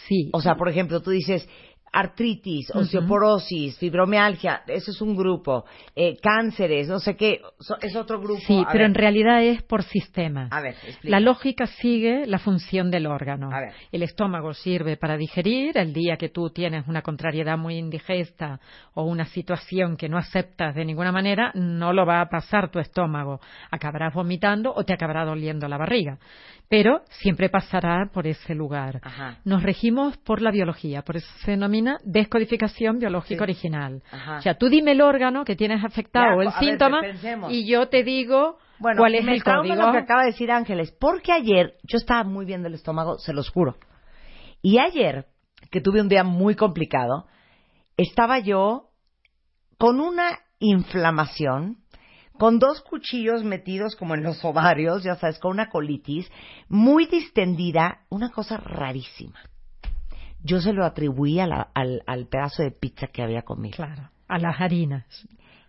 Sí. 0.08 0.30
O 0.32 0.40
sea, 0.40 0.54
por 0.54 0.68
ejemplo, 0.68 1.00
tú 1.00 1.10
dices, 1.10 1.48
artritis, 1.92 2.70
osteoporosis, 2.74 3.76
fibromialgia, 3.78 4.62
eso 4.66 4.90
es 4.92 5.00
un 5.00 5.16
grupo, 5.16 5.64
eh, 5.94 6.16
cánceres, 6.22 6.88
no 6.88 7.00
sé 7.00 7.16
qué, 7.16 7.40
es 7.82 7.96
otro 7.96 8.20
grupo. 8.20 8.40
Sí, 8.46 8.64
pero 8.70 8.84
en 8.84 8.94
realidad 8.94 9.42
es 9.42 9.62
por 9.62 9.82
sistema. 9.82 10.48
A 10.50 10.60
ver, 10.60 10.76
La 11.02 11.20
lógica 11.20 11.66
sigue 11.66 12.26
la 12.26 12.38
función 12.38 12.90
del 12.90 13.06
órgano. 13.06 13.50
A 13.52 13.60
ver. 13.60 13.72
El 13.90 14.02
estómago 14.02 14.54
sirve 14.54 14.96
para 14.96 15.16
digerir, 15.16 15.76
el 15.78 15.92
día 15.92 16.16
que 16.16 16.28
tú 16.28 16.50
tienes 16.50 16.86
una 16.86 17.02
contrariedad 17.02 17.58
muy 17.58 17.76
indigesta 17.76 18.60
o 18.94 19.04
una 19.04 19.24
situación 19.24 19.96
que 19.96 20.08
no 20.08 20.16
aceptas 20.16 20.74
de 20.74 20.84
ninguna 20.84 21.12
manera, 21.12 21.50
no 21.54 21.92
lo 21.92 22.06
va 22.06 22.20
a 22.20 22.28
pasar 22.28 22.70
tu 22.70 22.78
estómago. 22.78 23.40
Acabarás 23.70 24.14
vomitando 24.14 24.72
o 24.72 24.84
te 24.84 24.92
acabará 24.92 25.24
doliendo 25.24 25.66
la 25.66 25.78
barriga 25.78 26.18
pero 26.70 27.02
siempre 27.10 27.48
pasará 27.48 28.08
por 28.14 28.28
ese 28.28 28.54
lugar. 28.54 29.00
Nos 29.44 29.60
regimos 29.64 30.16
por 30.18 30.40
la 30.40 30.52
biología, 30.52 31.02
por 31.02 31.16
eso 31.16 31.26
se 31.44 31.50
denomina 31.50 31.98
descodificación 32.04 33.00
biológica 33.00 33.42
original. 33.42 34.04
O 34.38 34.40
sea, 34.40 34.54
tú 34.54 34.68
dime 34.68 34.92
el 34.92 35.00
órgano 35.00 35.44
que 35.44 35.56
tienes 35.56 35.84
afectado 35.84 36.36
o 36.36 36.42
el 36.42 36.52
síntoma 36.52 37.00
y 37.48 37.66
yo 37.66 37.88
te 37.88 38.04
digo 38.04 38.58
cuál 38.78 39.16
es 39.16 39.26
el 39.26 39.42
código. 39.42 39.74
lo 39.74 39.90
que 39.90 39.98
acaba 39.98 40.20
de 40.20 40.28
decir 40.28 40.52
Ángeles, 40.52 40.92
porque 40.92 41.32
ayer 41.32 41.74
yo 41.82 41.96
estaba 41.96 42.22
muy 42.22 42.46
bien 42.46 42.62
del 42.62 42.74
estómago, 42.74 43.18
se 43.18 43.32
los 43.32 43.50
juro. 43.50 43.74
Y 44.62 44.78
ayer, 44.78 45.26
que 45.72 45.80
tuve 45.80 46.00
un 46.00 46.08
día 46.08 46.22
muy 46.22 46.54
complicado, 46.54 47.26
estaba 47.96 48.38
yo 48.38 48.90
con 49.76 50.00
una 50.00 50.38
inflamación 50.60 51.78
con 52.40 52.58
dos 52.58 52.80
cuchillos 52.80 53.44
metidos 53.44 53.96
como 53.96 54.14
en 54.14 54.22
los 54.22 54.42
ovarios, 54.46 55.02
ya 55.02 55.14
sabes, 55.16 55.38
con 55.38 55.50
una 55.50 55.68
colitis 55.68 56.26
muy 56.70 57.04
distendida, 57.04 58.00
una 58.08 58.30
cosa 58.30 58.56
rarísima. 58.56 59.38
Yo 60.42 60.58
se 60.62 60.72
lo 60.72 60.86
atribuí 60.86 61.38
a 61.38 61.46
la- 61.46 61.70
al, 61.74 62.02
al 62.06 62.28
pedazo 62.28 62.62
de 62.62 62.70
pizza 62.70 63.08
que 63.08 63.22
había 63.22 63.42
comido. 63.42 63.76
Claro, 63.76 64.08
a 64.26 64.38
las 64.38 64.58
harinas. 64.58 65.04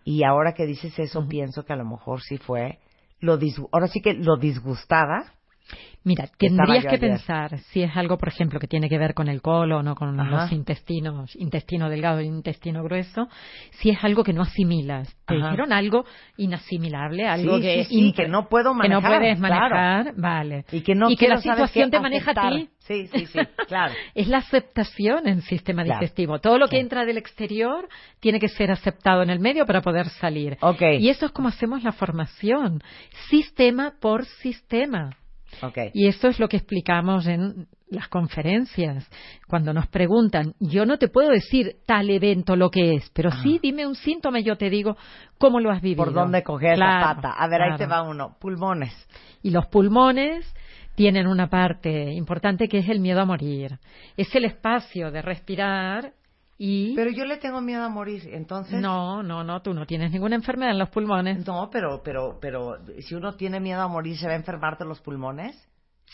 Y 0.02 0.24
ahora 0.24 0.54
que 0.54 0.64
dices 0.64 0.98
eso, 0.98 1.28
pienso 1.28 1.66
que 1.66 1.74
a 1.74 1.76
lo 1.76 1.84
mejor 1.84 2.22
sí 2.22 2.38
fue 2.38 2.78
lo 3.20 3.38
dis- 3.38 3.68
ahora 3.70 3.86
sí 3.88 4.00
que 4.00 4.14
lo 4.14 4.38
disgustada. 4.38 5.34
Mira, 6.04 6.28
tendrías 6.36 6.84
que 6.84 6.98
pensar 6.98 7.58
si 7.70 7.82
es 7.82 7.96
algo, 7.96 8.18
por 8.18 8.28
ejemplo, 8.28 8.58
que 8.58 8.66
tiene 8.66 8.88
que 8.88 8.98
ver 8.98 9.14
con 9.14 9.28
el 9.28 9.40
colon 9.40 9.86
o 9.88 9.94
con 9.94 10.18
Ajá. 10.18 10.30
los 10.42 10.52
intestinos, 10.52 11.34
intestino 11.36 11.88
delgado 11.88 12.20
y 12.20 12.26
intestino 12.26 12.82
grueso, 12.82 13.28
si 13.72 13.90
es 13.90 14.02
algo 14.02 14.24
que 14.24 14.32
no 14.32 14.42
asimilas. 14.42 15.14
Te 15.26 15.34
Ajá. 15.36 15.44
dijeron 15.50 15.72
algo 15.72 16.04
inasimilable, 16.36 17.26
algo 17.28 17.56
Sí, 17.56 17.62
que, 17.62 17.84
sí, 17.84 17.94
sí, 17.94 18.00
impre- 18.10 18.14
que 18.16 18.28
no 18.28 18.48
puedo 18.48 18.72
que 18.80 18.88
no 18.88 19.00
manejar, 19.00 19.18
puedes 19.20 19.38
claro. 19.38 19.74
manejar, 19.76 20.14
vale. 20.16 20.64
Y 20.72 20.80
que 20.82 20.94
no 20.94 21.08
la 21.08 21.16
quiero, 21.16 21.36
¿sabes 21.40 21.70
situación 21.70 21.90
te 21.90 22.00
maneja 22.00 22.32
a 22.32 22.50
ti. 22.50 22.68
Sí, 22.78 23.06
sí, 23.06 23.26
sí, 23.26 23.38
claro. 23.68 23.94
Es 24.14 24.26
la 24.26 24.38
aceptación 24.38 25.28
en 25.28 25.42
sistema 25.42 25.84
Claro. 25.84 26.00
digestivo. 26.00 26.40
Todo 26.40 26.58
lo 26.58 26.66
que 26.66 26.80
entra 26.80 27.04
del 27.04 27.16
exterior 27.16 27.88
tiene 28.18 28.40
que 28.40 28.48
ser 28.48 28.72
aceptado 28.72 29.22
en 29.22 29.30
el 29.30 29.38
medio 29.38 29.66
para 29.66 29.82
poder 29.82 30.08
salir. 30.08 30.56
Ok. 30.60 30.82
Y 30.98 31.08
eso 31.08 31.26
es 31.26 31.32
como 31.32 31.48
hacemos 31.48 31.84
la 31.84 31.92
formación, 31.92 32.82
sistema 33.30 33.94
por 34.00 34.24
sistema. 34.24 35.10
Y 35.92 36.06
eso 36.06 36.28
es 36.28 36.38
lo 36.38 36.48
que 36.48 36.56
explicamos 36.56 37.26
en 37.26 37.68
las 37.88 38.08
conferencias. 38.08 39.08
Cuando 39.46 39.72
nos 39.72 39.86
preguntan, 39.88 40.54
yo 40.58 40.86
no 40.86 40.98
te 40.98 41.08
puedo 41.08 41.30
decir 41.30 41.76
tal 41.86 42.10
evento 42.10 42.56
lo 42.56 42.70
que 42.70 42.94
es, 42.94 43.10
pero 43.10 43.30
sí 43.42 43.60
dime 43.62 43.86
un 43.86 43.94
síntoma 43.94 44.40
y 44.40 44.44
yo 44.44 44.56
te 44.56 44.70
digo 44.70 44.96
cómo 45.38 45.60
lo 45.60 45.70
has 45.70 45.82
vivido. 45.82 46.04
Por 46.04 46.14
dónde 46.14 46.42
coger 46.42 46.76
Claro, 46.76 47.06
la 47.06 47.14
pata. 47.14 47.30
A 47.30 47.48
ver, 47.48 47.62
ahí 47.62 47.76
te 47.76 47.86
va 47.86 48.02
uno. 48.02 48.36
Pulmones. 48.40 48.92
Y 49.42 49.50
los 49.50 49.66
pulmones 49.66 50.52
tienen 50.94 51.26
una 51.26 51.48
parte 51.48 52.12
importante 52.12 52.68
que 52.68 52.78
es 52.78 52.88
el 52.88 53.00
miedo 53.00 53.20
a 53.20 53.24
morir. 53.24 53.78
Es 54.16 54.34
el 54.34 54.44
espacio 54.44 55.10
de 55.10 55.22
respirar 55.22 56.12
y... 56.58 56.94
Pero 56.94 57.10
yo 57.10 57.24
le 57.24 57.38
tengo 57.38 57.60
miedo 57.60 57.82
a 57.82 57.88
morir, 57.88 58.22
entonces. 58.32 58.80
No, 58.80 59.22
no, 59.22 59.42
no, 59.42 59.62
tú 59.62 59.74
no 59.74 59.86
tienes 59.86 60.12
ninguna 60.12 60.36
enfermedad 60.36 60.72
en 60.72 60.78
los 60.78 60.90
pulmones. 60.90 61.46
No, 61.46 61.68
pero, 61.72 62.02
pero, 62.04 62.38
pero, 62.40 62.76
si 63.00 63.14
uno 63.14 63.34
tiene 63.34 63.58
miedo 63.60 63.80
a 63.80 63.88
morir, 63.88 64.16
¿se 64.16 64.26
va 64.26 64.32
a 64.32 64.36
enfermar 64.36 64.78
de 64.78 64.84
los 64.84 65.00
pulmones? 65.00 65.56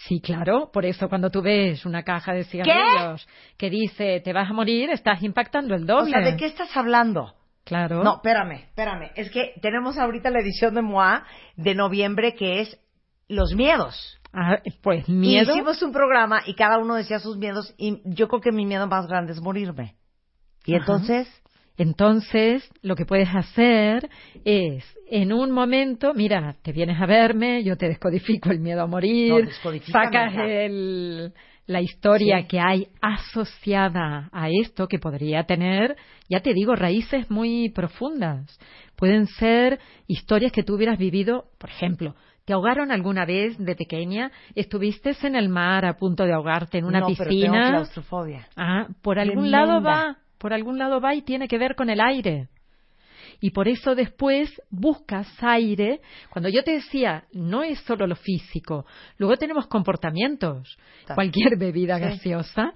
Sí, 0.07 0.21
claro. 0.21 0.71
Por 0.73 0.85
eso 0.87 1.09
cuando 1.09 1.29
tú 1.31 1.43
ves 1.43 1.85
una 1.85 2.05
caja 2.05 2.33
de 2.33 2.45
cigarrillos 2.45 3.27
que 3.57 3.69
dice 3.69 4.21
te 4.21 4.33
vas 4.33 4.49
a 4.49 4.53
morir, 4.53 4.91
estás 4.91 5.23
impactando 5.23 5.75
el 5.75 5.87
doble. 5.87 6.11
O 6.17 6.21
sea, 6.21 6.21
¿de 6.21 6.37
qué 6.37 6.47
estás 6.47 6.77
hablando? 6.77 7.35
Claro. 7.65 8.03
No, 8.03 8.15
espérame, 8.17 8.63
espérame. 8.63 9.11
Es 9.17 9.31
que 9.31 9.55
tenemos 9.61 9.99
ahorita 9.99 10.31
la 10.31 10.41
edición 10.41 10.75
de 10.75 10.83
MOA 10.83 11.25
de 11.57 11.75
noviembre 11.75 12.35
que 12.35 12.61
es 12.61 12.79
los 13.29 13.55
miedos. 13.55 14.19
Ah, 14.33 14.59
pues 14.83 15.09
Y 15.09 15.13
miedo. 15.13 15.53
hicimos 15.53 15.83
un 15.83 15.93
programa 15.93 16.41
y 16.47 16.55
cada 16.55 16.79
uno 16.79 16.95
decía 16.95 17.19
sus 17.19 17.37
miedos 17.37 17.75
y 17.77 18.01
yo 18.05 18.29
creo 18.29 18.41
que 18.41 18.53
mi 18.53 18.67
miedo 18.67 18.87
más 18.87 19.07
grande 19.07 19.33
es 19.33 19.41
morirme. 19.41 19.97
Y 20.65 20.75
Ajá. 20.75 20.81
entonces, 20.81 21.29
Entonces, 21.81 22.69
lo 22.83 22.97
que 22.97 23.07
puedes 23.07 23.29
hacer 23.33 24.09
es, 24.45 24.85
en 25.09 25.33
un 25.33 25.53
momento, 25.53 26.13
mira, 26.13 26.57
te 26.63 26.73
vienes 26.73 27.01
a 27.01 27.07
verme, 27.07 27.63
yo 27.63 27.77
te 27.77 27.87
descodifico 27.87 28.51
el 28.51 28.59
miedo 28.59 28.83
a 28.83 28.87
morir, 28.89 29.49
sacas 29.93 30.35
el- 30.39 31.33
la 31.69 31.81
historia 31.81 32.41
Sí. 32.41 32.49
que 32.49 32.59
hay 32.59 32.89
asociada 33.01 34.29
a 34.33 34.49
esto, 34.51 34.89
que 34.89 34.99
podría 34.99 35.45
tener, 35.45 35.95
ya 36.29 36.41
te 36.41 36.53
digo, 36.53 36.75
raíces 36.75 37.31
muy 37.31 37.69
profundas. 37.69 38.59
Pueden 38.97 39.27
ser 39.29 39.79
historias 40.09 40.51
que 40.51 40.65
tú 40.65 40.75
hubieras 40.75 40.99
vivido, 40.99 41.45
por 41.59 41.71
ejemplo, 41.71 42.15
¿Te 42.45 42.55
ahogaron 42.55 42.91
alguna 42.91 43.27
vez 43.27 43.59
de 43.59 43.77
pequeña? 43.77 44.33
¿Estuviste 44.55 45.13
en 45.23 45.37
el 45.37 45.51
mar 45.51 45.85
a 45.85 45.99
punto 45.99 46.25
de 46.25 46.33
ahogarte 46.33 46.79
en 46.79 46.87
una 46.87 47.01
no, 47.01 47.07
pero 47.09 47.17
tengo 47.19 47.29
piscina? 47.35 47.69
claustrofobia. 47.69 48.49
Ah, 48.57 48.89
por 49.03 49.19
algún 49.19 49.51
lado 49.51 49.83
va, 49.83 50.17
por 50.39 50.53
algún 50.53 50.79
lado 50.79 51.01
va 51.01 51.15
y 51.15 51.23
tiene 51.23 51.49
que 51.49 51.59
ver 51.59 51.75
con 51.75 51.91
el 51.91 52.01
aire. 52.01 52.49
Y 53.41 53.51
por 53.51 53.69
eso 53.69 53.95
después 53.95 54.51
buscas 54.71 55.29
aire. 55.43 56.01
Cuando 56.31 56.49
yo 56.49 56.65
te 56.65 56.73
decía, 56.73 57.25
no 57.33 57.63
es 57.63 57.79
solo 57.81 58.07
lo 58.07 58.17
físico, 58.17 58.87
luego 59.19 59.37
tenemos 59.37 59.67
comportamientos. 59.67 60.77
Ta- 61.07 61.15
Cualquier 61.15 61.57
bebida 61.57 61.99
gaseosa, 61.99 62.73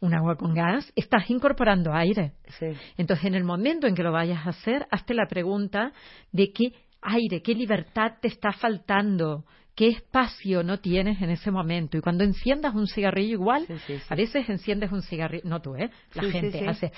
un 0.00 0.14
agua 0.14 0.36
con 0.36 0.52
gas, 0.54 0.92
estás 0.96 1.30
incorporando 1.30 1.92
aire. 1.94 2.32
Sí. 2.58 2.66
Entonces, 2.96 3.26
en 3.26 3.34
el 3.34 3.44
momento 3.44 3.86
en 3.86 3.94
que 3.94 4.02
lo 4.02 4.12
vayas 4.12 4.44
a 4.46 4.50
hacer, 4.50 4.86
hazte 4.90 5.14
la 5.14 5.26
pregunta 5.28 5.92
de 6.32 6.52
qué 6.52 6.72
aire, 7.00 7.40
qué 7.42 7.54
libertad 7.54 8.14
te 8.20 8.28
está 8.28 8.52
faltando, 8.52 9.44
qué 9.74 9.88
espacio 9.88 10.62
no 10.62 10.78
tienes 10.78 11.20
en 11.22 11.30
ese 11.30 11.50
momento. 11.50 11.96
Y 11.96 12.00
cuando 12.00 12.24
enciendas 12.24 12.74
un 12.74 12.86
cigarrillo 12.86 13.32
igual, 13.34 13.64
Sí, 13.66 13.74
sí, 13.86 13.98
sí. 13.98 14.04
a 14.08 14.14
veces 14.14 14.48
enciendes 14.48 14.92
un 14.92 15.02
cigarrillo, 15.02 15.44
no 15.48 15.60
tú, 15.60 15.74
¿eh? 15.76 15.90
La 16.14 16.24
gente 16.24 16.66
hace 16.68 16.92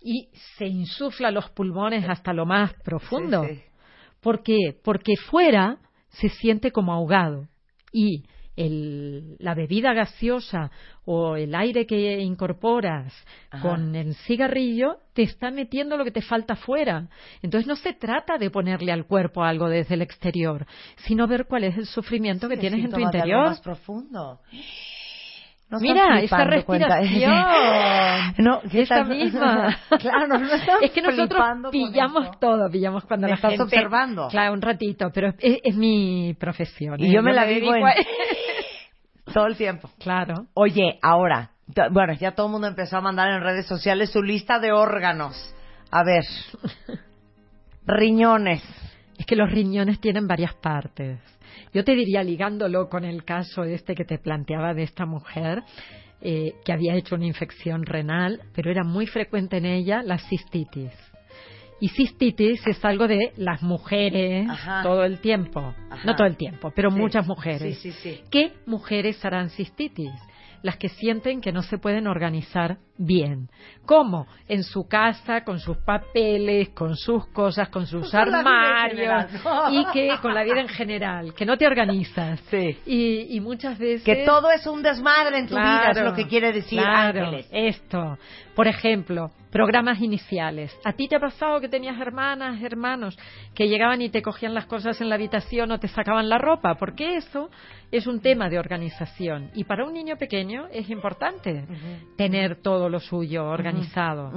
y 0.00 0.28
se 0.56 0.66
insufla 0.66 1.30
los 1.30 1.50
pulmones 1.50 2.08
hasta 2.08 2.32
lo 2.32 2.46
más 2.46 2.72
profundo. 2.84 3.46
¿Por 4.20 4.42
qué? 4.42 4.76
Porque 4.82 5.16
fuera 5.16 5.78
se 6.08 6.28
siente 6.28 6.70
como 6.72 6.92
ahogado 6.92 7.48
y 7.92 8.24
el- 8.58 9.36
la 9.38 9.54
bebida 9.54 9.92
gaseosa 9.92 10.70
o 11.04 11.36
el 11.36 11.54
aire 11.54 11.86
que 11.86 12.18
incorporas 12.20 13.14
Ajá. 13.50 13.62
con 13.62 13.94
el 13.94 14.14
cigarrillo 14.14 14.96
te 15.14 15.22
está 15.22 15.50
metiendo 15.50 15.96
lo 15.96 16.04
que 16.04 16.10
te 16.10 16.22
falta 16.22 16.56
fuera. 16.56 17.06
Entonces 17.42 17.66
no 17.68 17.76
se 17.76 17.92
trata 17.92 18.36
de 18.36 18.50
ponerle 18.50 18.90
al 18.92 19.06
cuerpo 19.06 19.42
algo 19.44 19.68
desde 19.68 19.94
el 19.94 20.02
exterior, 20.02 20.66
sino 21.06 21.26
ver 21.28 21.46
cuál 21.46 21.64
es 21.64 21.78
el 21.78 21.86
sufrimiento 21.86 22.48
que 22.48 22.56
tienes 22.56 22.84
en 22.84 22.90
tu 22.90 23.00
interior. 23.00 23.46
más 23.46 23.60
profundo. 23.60 24.40
No 25.70 25.76
estás 25.76 25.82
Mira, 25.82 26.04
cuenta. 26.64 27.00
respiración. 27.00 27.32
No, 28.38 28.60
¿qué 28.70 28.82
esa 28.82 29.00
estás- 29.00 29.08
misma. 29.08 29.76
Claro, 30.00 30.38
no 30.38 30.46
es 30.80 30.90
que 30.92 31.02
nosotros 31.02 31.42
pillamos 31.70 32.38
todo, 32.40 32.70
pillamos 32.70 33.04
cuando 33.04 33.26
la 33.28 33.34
estás 33.34 33.50
gente- 33.50 33.64
observando. 33.64 34.28
Claro, 34.28 34.54
un 34.54 34.62
ratito, 34.62 35.10
pero 35.12 35.28
es, 35.38 35.60
es 35.62 35.74
mi 35.76 36.34
profesión. 36.40 36.98
Y 37.00 37.08
¿eh? 37.08 37.12
yo 37.12 37.22
me 37.22 37.34
la 37.34 37.44
vivo 37.44 37.74
en- 37.74 37.82
Todo 39.32 39.46
el 39.46 39.56
tiempo. 39.56 39.90
Claro. 39.98 40.46
Oye, 40.54 40.98
ahora, 41.02 41.50
bueno, 41.90 42.14
ya 42.14 42.32
todo 42.32 42.46
el 42.46 42.52
mundo 42.52 42.66
empezó 42.66 42.96
a 42.96 43.00
mandar 43.00 43.30
en 43.30 43.42
redes 43.42 43.66
sociales 43.66 44.10
su 44.10 44.22
lista 44.22 44.58
de 44.58 44.72
órganos. 44.72 45.54
A 45.90 46.02
ver, 46.04 46.24
riñones. 47.86 48.62
Es 49.18 49.26
que 49.26 49.36
los 49.36 49.50
riñones 49.50 50.00
tienen 50.00 50.26
varias 50.26 50.54
partes. 50.54 51.18
Yo 51.74 51.84
te 51.84 51.94
diría, 51.94 52.22
ligándolo 52.22 52.88
con 52.88 53.04
el 53.04 53.24
caso 53.24 53.64
este 53.64 53.94
que 53.94 54.04
te 54.04 54.18
planteaba 54.18 54.74
de 54.74 54.84
esta 54.84 55.06
mujer, 55.06 55.62
eh, 56.20 56.54
que 56.64 56.72
había 56.72 56.94
hecho 56.94 57.16
una 57.16 57.26
infección 57.26 57.84
renal, 57.84 58.40
pero 58.54 58.70
era 58.70 58.84
muy 58.84 59.06
frecuente 59.06 59.58
en 59.58 59.66
ella 59.66 60.02
la 60.02 60.18
cistitis. 60.18 60.92
Y 61.80 61.88
cistitis 61.90 62.66
es 62.66 62.84
algo 62.84 63.06
de 63.06 63.32
las 63.36 63.62
mujeres 63.62 64.48
Ajá. 64.50 64.82
todo 64.82 65.04
el 65.04 65.20
tiempo. 65.20 65.74
Ajá. 65.90 66.02
No 66.04 66.16
todo 66.16 66.26
el 66.26 66.36
tiempo, 66.36 66.72
pero 66.74 66.90
Sí. 66.90 66.96
muchas 66.98 67.26
mujeres. 67.26 67.78
Sí, 67.78 67.92
sí, 67.92 67.92
sí. 67.92 68.20
¿Qué 68.30 68.52
mujeres 68.66 69.24
harán 69.24 69.50
cistitis? 69.50 70.10
Las 70.60 70.76
que 70.76 70.88
sienten 70.88 71.40
que 71.40 71.52
no 71.52 71.62
se 71.62 71.78
pueden 71.78 72.08
organizar 72.08 72.78
bien. 72.96 73.48
¿Cómo? 73.86 74.26
En 74.48 74.64
su 74.64 74.88
casa, 74.88 75.44
con 75.44 75.60
sus 75.60 75.76
papeles, 75.76 76.70
con 76.70 76.96
sus 76.96 77.28
cosas, 77.28 77.68
con 77.68 77.86
sus 77.86 78.10
Con 78.10 78.34
armarios 78.34 78.90
general. 78.90 79.28
y 79.70 79.84
que 79.92 80.10
con 80.20 80.34
la 80.34 80.42
vida 80.42 80.60
en 80.60 80.66
general, 80.68 81.32
que 81.32 81.46
no 81.46 81.56
te 81.56 81.64
organizas. 81.64 82.40
Y, 82.52 83.36
y 83.36 83.40
muchas 83.40 83.78
veces... 83.78 84.02
Que 84.02 84.24
todo 84.24 84.50
es 84.50 84.66
un 84.66 84.82
desmadre 84.82 85.38
en 85.38 85.46
tu 85.46 85.54
vida, 85.54 85.92
es 85.92 86.00
lo 86.02 86.12
que 86.12 86.26
quiere 86.26 86.50
decir 86.52 86.80
claro, 86.80 87.26
Ángeles. 87.26 87.48
Esto. 87.52 88.18
Por 88.58 88.66
ejemplo, 88.66 89.30
programas 89.52 90.00
iniciales. 90.00 90.76
¿A 90.84 90.92
ti 90.92 91.06
te 91.06 91.14
ha 91.14 91.20
pasado 91.20 91.60
que 91.60 91.68
tenías 91.68 91.96
hermanas, 92.00 92.60
hermanos, 92.60 93.16
que 93.54 93.68
llegaban 93.68 94.02
y 94.02 94.08
te 94.10 94.20
cogían 94.20 94.52
las 94.52 94.66
cosas 94.66 95.00
en 95.00 95.08
la 95.08 95.14
habitación 95.14 95.70
o 95.70 95.78
te 95.78 95.86
sacaban 95.86 96.28
la 96.28 96.38
ropa? 96.38 96.74
Porque 96.74 97.14
eso 97.14 97.50
es 97.92 98.08
un 98.08 98.20
tema 98.20 98.48
de 98.50 98.58
organización. 98.58 99.52
Y 99.54 99.62
para 99.62 99.84
un 99.86 99.92
niño 99.94 100.16
pequeño 100.16 100.66
es 100.72 100.90
importante 100.90 101.66
tener 102.16 102.60
todo 102.60 102.88
lo 102.88 102.98
suyo 102.98 103.44
organizado. 103.44 104.32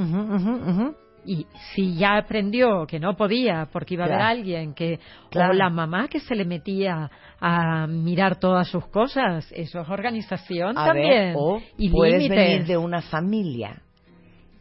Y 1.25 1.47
si 1.73 1.95
ya 1.95 2.17
aprendió 2.17 2.86
que 2.86 2.99
no 2.99 3.15
podía 3.15 3.69
porque 3.73 3.95
iba 3.95 4.03
a 4.03 4.07
Claro. 4.07 4.23
haber 4.23 4.38
alguien 4.38 4.75
que 4.75 4.99
Claro. 5.31 5.49
o 5.49 5.53
la 5.55 5.71
mamá 5.71 6.07
que 6.07 6.19
se 6.19 6.36
le 6.36 6.45
metía 6.45 7.10
a 7.39 7.88
mirar 7.88 8.39
todas 8.39 8.67
sus 8.67 8.86
cosas, 8.89 9.51
eso 9.55 9.81
es 9.81 9.89
organización 9.89 10.77
A 10.77 10.86
también 10.86 11.10
ver, 11.10 11.36
o 11.39 11.60
y 11.79 11.89
puedes 11.89 12.21
límites. 12.21 12.38
venir 12.38 12.65
de 12.67 12.77
una 12.77 13.01
familia 13.01 13.81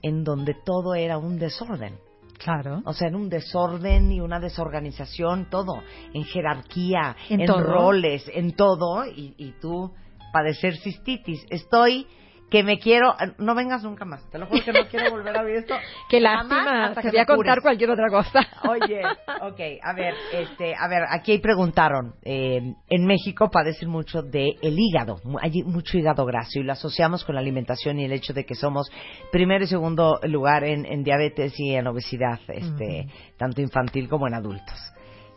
en 0.02 0.24
donde 0.24 0.54
todo 0.64 0.94
era 0.94 1.18
un 1.18 1.38
desorden. 1.38 1.98
Claro. 2.38 2.80
O 2.86 2.94
sea, 2.94 3.08
en 3.08 3.16
un 3.16 3.28
desorden 3.28 4.10
y 4.12 4.20
una 4.20 4.40
desorganización, 4.40 5.50
todo. 5.50 5.82
En 6.14 6.24
jerarquía, 6.24 7.14
En 7.28 7.46
roles, 7.46 8.24
en 8.32 8.52
todo. 8.52 9.04
Y, 9.04 9.34
y 9.36 9.52
tú 9.60 9.92
padecer 10.32 10.76
cistitis. 10.78 11.44
Estoy 11.50 12.06
que 12.50 12.64
me 12.64 12.78
quiero, 12.78 13.14
no 13.38 13.54
vengas 13.54 13.84
nunca 13.84 14.04
más, 14.04 14.28
te 14.30 14.38
lo 14.38 14.46
juro 14.46 14.62
que 14.64 14.72
no 14.72 14.88
quiero 14.88 15.10
volver 15.10 15.36
a 15.36 15.42
ver 15.42 15.56
esto. 15.56 15.74
Qué 16.08 16.20
lástima, 16.20 16.86
hasta 16.86 17.02
te 17.02 17.10
voy 17.10 17.18
a 17.18 17.26
contar 17.26 17.62
cualquier 17.62 17.90
otra 17.90 18.08
cosa. 18.08 18.40
Oye, 18.68 19.02
ok, 19.42 19.60
a 19.82 19.92
ver, 19.94 20.14
este, 20.32 20.74
a 20.74 20.88
ver, 20.88 21.04
aquí 21.08 21.38
preguntaron, 21.38 22.14
eh, 22.22 22.74
en 22.88 23.06
México 23.06 23.50
padecen 23.50 23.88
mucho 23.88 24.22
de 24.22 24.56
el 24.62 24.76
hígado, 24.78 25.16
hay 25.40 25.62
mucho 25.62 25.96
hígado 25.96 26.24
graso 26.26 26.58
y 26.58 26.64
lo 26.64 26.72
asociamos 26.72 27.24
con 27.24 27.36
la 27.36 27.40
alimentación 27.40 27.98
y 28.00 28.04
el 28.04 28.12
hecho 28.12 28.32
de 28.32 28.44
que 28.44 28.54
somos 28.54 28.90
primer 29.30 29.62
y 29.62 29.66
segundo 29.66 30.18
lugar 30.24 30.64
en, 30.64 30.84
en 30.86 31.04
diabetes 31.04 31.54
y 31.58 31.74
en 31.74 31.86
obesidad, 31.86 32.40
este, 32.48 33.06
tanto 33.38 33.60
infantil 33.60 34.08
como 34.08 34.26
en 34.26 34.34
adultos. 34.34 34.76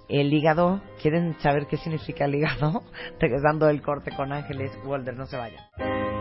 El 0.10 0.34
hígado, 0.34 0.82
¿quieren 1.02 1.40
saber 1.40 1.68
qué 1.68 1.78
significa 1.78 2.26
el 2.26 2.36
hígado? 2.36 2.84
Regresando 3.20 3.68
del 3.68 3.82
corte 3.82 4.12
con 4.16 4.34
Ángeles 4.34 4.72
Walder, 4.86 5.16
no 5.16 5.26
se 5.26 5.38
vayan. 5.38 6.13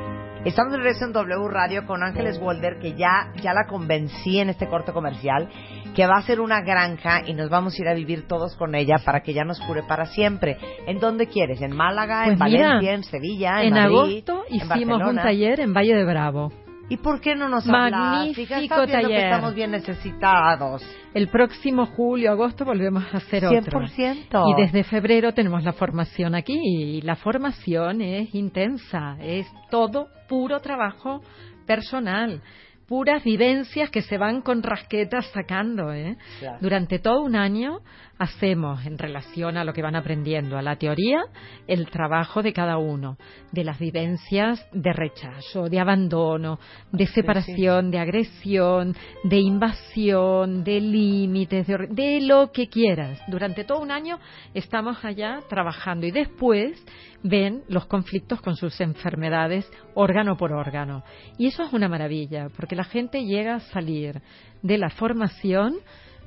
Estamos 0.44 0.72
de 0.72 0.78
regreso 0.78 1.04
en 1.04 1.12
W 1.12 1.48
Radio 1.48 1.86
con 1.86 2.02
Ángeles 2.02 2.36
Walder, 2.42 2.80
que 2.80 2.94
ya, 2.94 3.32
ya 3.40 3.54
la 3.54 3.68
convencí 3.68 4.40
en 4.40 4.50
este 4.50 4.66
corte 4.66 4.92
comercial, 4.92 5.48
que 5.94 6.04
va 6.04 6.16
a 6.16 6.22
ser 6.22 6.40
una 6.40 6.62
granja 6.62 7.22
y 7.24 7.34
nos 7.34 7.48
vamos 7.48 7.78
a 7.78 7.82
ir 7.82 7.88
a 7.88 7.94
vivir 7.94 8.26
todos 8.26 8.56
con 8.56 8.74
ella 8.74 8.96
para 9.04 9.20
que 9.20 9.34
ya 9.34 9.44
nos 9.44 9.60
cure 9.60 9.84
para 9.84 10.06
siempre. 10.06 10.58
¿En 10.88 10.98
dónde 10.98 11.28
quieres? 11.28 11.62
¿En 11.62 11.76
Málaga? 11.76 12.26
¿En 12.26 12.38
Pues 12.38 12.50
mira, 12.50 12.66
Valencia? 12.66 12.92
¿En 12.92 13.04
Sevilla? 13.04 13.62
¿En, 13.62 13.68
En 13.68 13.74
Madrid? 13.74 14.24
agosto 14.24 14.44
¿En 14.48 14.56
hicimos 14.56 15.00
un 15.08 15.16
taller 15.16 15.60
en 15.60 15.72
Valle 15.72 15.94
de 15.94 16.04
Bravo. 16.04 16.52
¿Y 16.88 16.96
por 16.98 17.20
qué 17.20 17.34
no 17.34 17.48
nos 17.48 17.66
hablas? 17.68 17.92
Magnífico 17.92 18.54
que 18.86 18.92
taller. 18.92 19.24
estamos 19.24 19.54
bien 19.54 19.70
necesitados. 19.70 20.82
El 21.14 21.28
próximo 21.28 21.86
julio, 21.86 22.30
agosto 22.30 22.64
volvemos 22.64 23.04
a 23.12 23.18
hacer 23.18 23.46
otro. 23.46 23.80
100%. 23.80 24.44
Y 24.50 24.62
desde 24.62 24.84
febrero 24.84 25.32
tenemos 25.32 25.64
la 25.64 25.72
formación 25.72 26.34
aquí 26.34 26.58
y 26.62 27.00
la 27.02 27.16
formación 27.16 28.00
es 28.00 28.34
intensa, 28.34 29.16
es 29.20 29.46
todo 29.70 30.08
puro 30.28 30.60
trabajo 30.60 31.22
personal, 31.66 32.42
puras 32.86 33.24
vivencias 33.24 33.90
que 33.90 34.02
se 34.02 34.18
van 34.18 34.42
con 34.42 34.62
rasquetas 34.62 35.26
sacando. 35.32 35.92
¿eh? 35.92 36.16
Claro. 36.40 36.58
Durante 36.60 36.98
todo 36.98 37.22
un 37.22 37.36
año 37.36 37.78
hacemos 38.22 38.86
en 38.86 38.98
relación 38.98 39.56
a 39.56 39.64
lo 39.64 39.72
que 39.72 39.82
van 39.82 39.96
aprendiendo, 39.96 40.56
a 40.56 40.62
la 40.62 40.76
teoría, 40.76 41.24
el 41.66 41.90
trabajo 41.90 42.40
de 42.42 42.52
cada 42.52 42.78
uno, 42.78 43.18
de 43.50 43.64
las 43.64 43.80
vivencias 43.80 44.64
de 44.72 44.92
rechazo, 44.92 45.68
de 45.68 45.80
abandono, 45.80 46.60
de 46.92 47.06
separación, 47.08 47.90
de 47.90 47.98
agresión, 47.98 48.94
de 49.24 49.40
invasión, 49.40 50.62
de 50.62 50.80
límites, 50.80 51.66
de, 51.66 51.88
de 51.90 52.20
lo 52.20 52.52
que 52.52 52.68
quieras. 52.68 53.20
Durante 53.26 53.64
todo 53.64 53.80
un 53.80 53.90
año 53.90 54.20
estamos 54.54 55.04
allá 55.04 55.40
trabajando 55.48 56.06
y 56.06 56.12
después 56.12 56.80
ven 57.24 57.64
los 57.68 57.86
conflictos 57.86 58.40
con 58.40 58.54
sus 58.54 58.80
enfermedades 58.80 59.68
órgano 59.94 60.36
por 60.36 60.52
órgano. 60.52 61.02
Y 61.38 61.48
eso 61.48 61.64
es 61.64 61.72
una 61.72 61.88
maravilla, 61.88 62.48
porque 62.56 62.76
la 62.76 62.84
gente 62.84 63.24
llega 63.24 63.56
a 63.56 63.60
salir 63.60 64.22
de 64.62 64.78
la 64.78 64.90
formación 64.90 65.74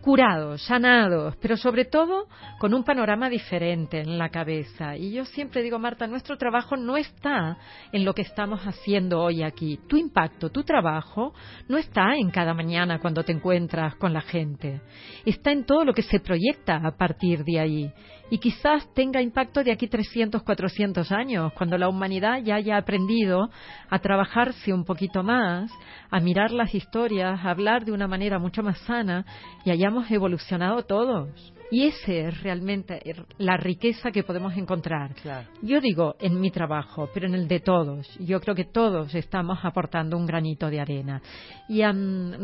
curados, 0.05 0.61
sanados, 0.61 1.35
pero 1.41 1.57
sobre 1.57 1.83
todo 1.83 2.27
con 2.59 2.75
un 2.75 2.83
panorama 2.83 3.27
diferente 3.27 4.01
en 4.01 4.19
la 4.19 4.29
cabeza. 4.29 4.95
Y 4.95 5.11
yo 5.13 5.25
siempre 5.25 5.63
digo, 5.63 5.79
Marta, 5.79 6.05
nuestro 6.05 6.37
trabajo 6.37 6.77
no 6.77 6.95
está 6.95 7.57
en 7.91 8.05
lo 8.05 8.13
que 8.13 8.21
estamos 8.21 8.61
haciendo 8.67 9.19
hoy 9.19 9.41
aquí. 9.41 9.79
Tu 9.87 9.97
impacto, 9.97 10.51
tu 10.51 10.63
trabajo, 10.63 11.33
no 11.67 11.79
está 11.79 12.17
en 12.17 12.29
cada 12.29 12.53
mañana 12.53 12.99
cuando 12.99 13.23
te 13.23 13.31
encuentras 13.31 13.95
con 13.95 14.13
la 14.13 14.21
gente. 14.21 14.79
Está 15.25 15.51
en 15.51 15.65
todo 15.65 15.83
lo 15.83 15.93
que 15.95 16.03
se 16.03 16.19
proyecta 16.19 16.75
a 16.83 16.91
partir 16.95 17.43
de 17.43 17.59
ahí. 17.59 17.91
Y 18.29 18.39
quizás 18.39 18.91
tenga 18.95 19.21
impacto 19.21 19.63
de 19.63 19.71
aquí 19.71 19.87
300, 19.87 20.41
400 20.41 21.11
años, 21.11 21.53
cuando 21.53 21.77
la 21.77 21.87
humanidad 21.87 22.39
ya 22.43 22.55
haya 22.55 22.77
aprendido 22.77 23.49
a 23.87 23.99
trabajarse 23.99 24.73
un 24.73 24.83
poquito 24.83 25.21
más, 25.21 25.71
a 26.09 26.19
mirar 26.19 26.49
las 26.49 26.73
historias, 26.73 27.39
a 27.43 27.51
hablar 27.51 27.85
de 27.85 27.91
una 27.91 28.07
manera 28.07 28.39
mucho 28.39 28.63
más 28.63 28.79
sana 28.79 29.25
y 29.63 29.69
hayamos 29.69 29.94
evolucionado 30.09 30.83
todos. 30.83 31.53
Y 31.71 31.87
ese 31.87 32.27
es 32.27 32.43
realmente 32.43 33.01
la 33.39 33.57
riqueza 33.57 34.11
que 34.11 34.23
podemos 34.23 34.55
encontrar. 34.55 35.15
Claro. 35.15 35.47
Yo 35.61 35.81
digo 35.81 36.15
en 36.19 36.39
mi 36.39 36.51
trabajo, 36.51 37.09
pero 37.13 37.25
en 37.25 37.33
el 37.33 37.47
de 37.47 37.59
todos. 37.59 38.07
Yo 38.19 38.39
creo 38.39 38.53
que 38.53 38.65
todos 38.65 39.15
estamos 39.15 39.57
aportando 39.63 40.15
un 40.15 40.27
granito 40.27 40.69
de 40.69 40.79
arena. 40.79 41.21
Y 41.67 41.81
a 41.81 41.93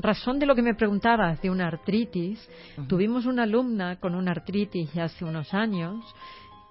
razón 0.01 0.39
de 0.39 0.47
lo 0.47 0.55
que 0.55 0.63
me 0.63 0.73
preguntabas 0.73 1.41
de 1.41 1.51
una 1.51 1.67
artritis, 1.67 2.49
tuvimos 2.87 3.25
una 3.25 3.43
alumna 3.43 3.97
con 3.99 4.15
una 4.15 4.31
artritis 4.31 4.91
ya 4.93 5.03
hace 5.03 5.23
unos 5.23 5.53
años 5.53 6.03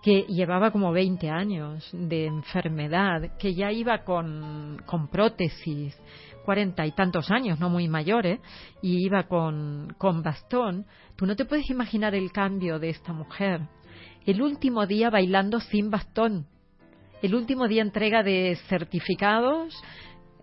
que 0.02 0.22
llevaba 0.22 0.70
como 0.70 0.92
20 0.92 1.28
años 1.28 1.88
de 1.92 2.26
enfermedad, 2.26 3.36
que 3.38 3.54
ya 3.54 3.70
iba 3.70 4.02
con, 4.02 4.82
con 4.86 5.08
prótesis, 5.08 5.94
cuarenta 6.44 6.86
y 6.86 6.92
tantos 6.92 7.30
años, 7.30 7.58
no 7.60 7.70
muy 7.70 7.88
mayores, 7.88 8.40
y 8.82 9.04
iba 9.04 9.24
con, 9.24 9.94
con 9.98 10.22
bastón. 10.22 10.86
Tú 11.16 11.26
no 11.26 11.36
te 11.36 11.44
puedes 11.44 11.68
imaginar 11.70 12.14
el 12.14 12.32
cambio 12.32 12.78
de 12.78 12.90
esta 12.90 13.12
mujer. 13.12 13.62
El 14.26 14.42
último 14.42 14.86
día 14.86 15.10
bailando 15.10 15.60
sin 15.60 15.90
bastón. 15.90 16.46
El 17.22 17.34
último 17.34 17.68
día 17.68 17.82
entrega 17.82 18.22
de 18.22 18.56
certificados 18.68 19.74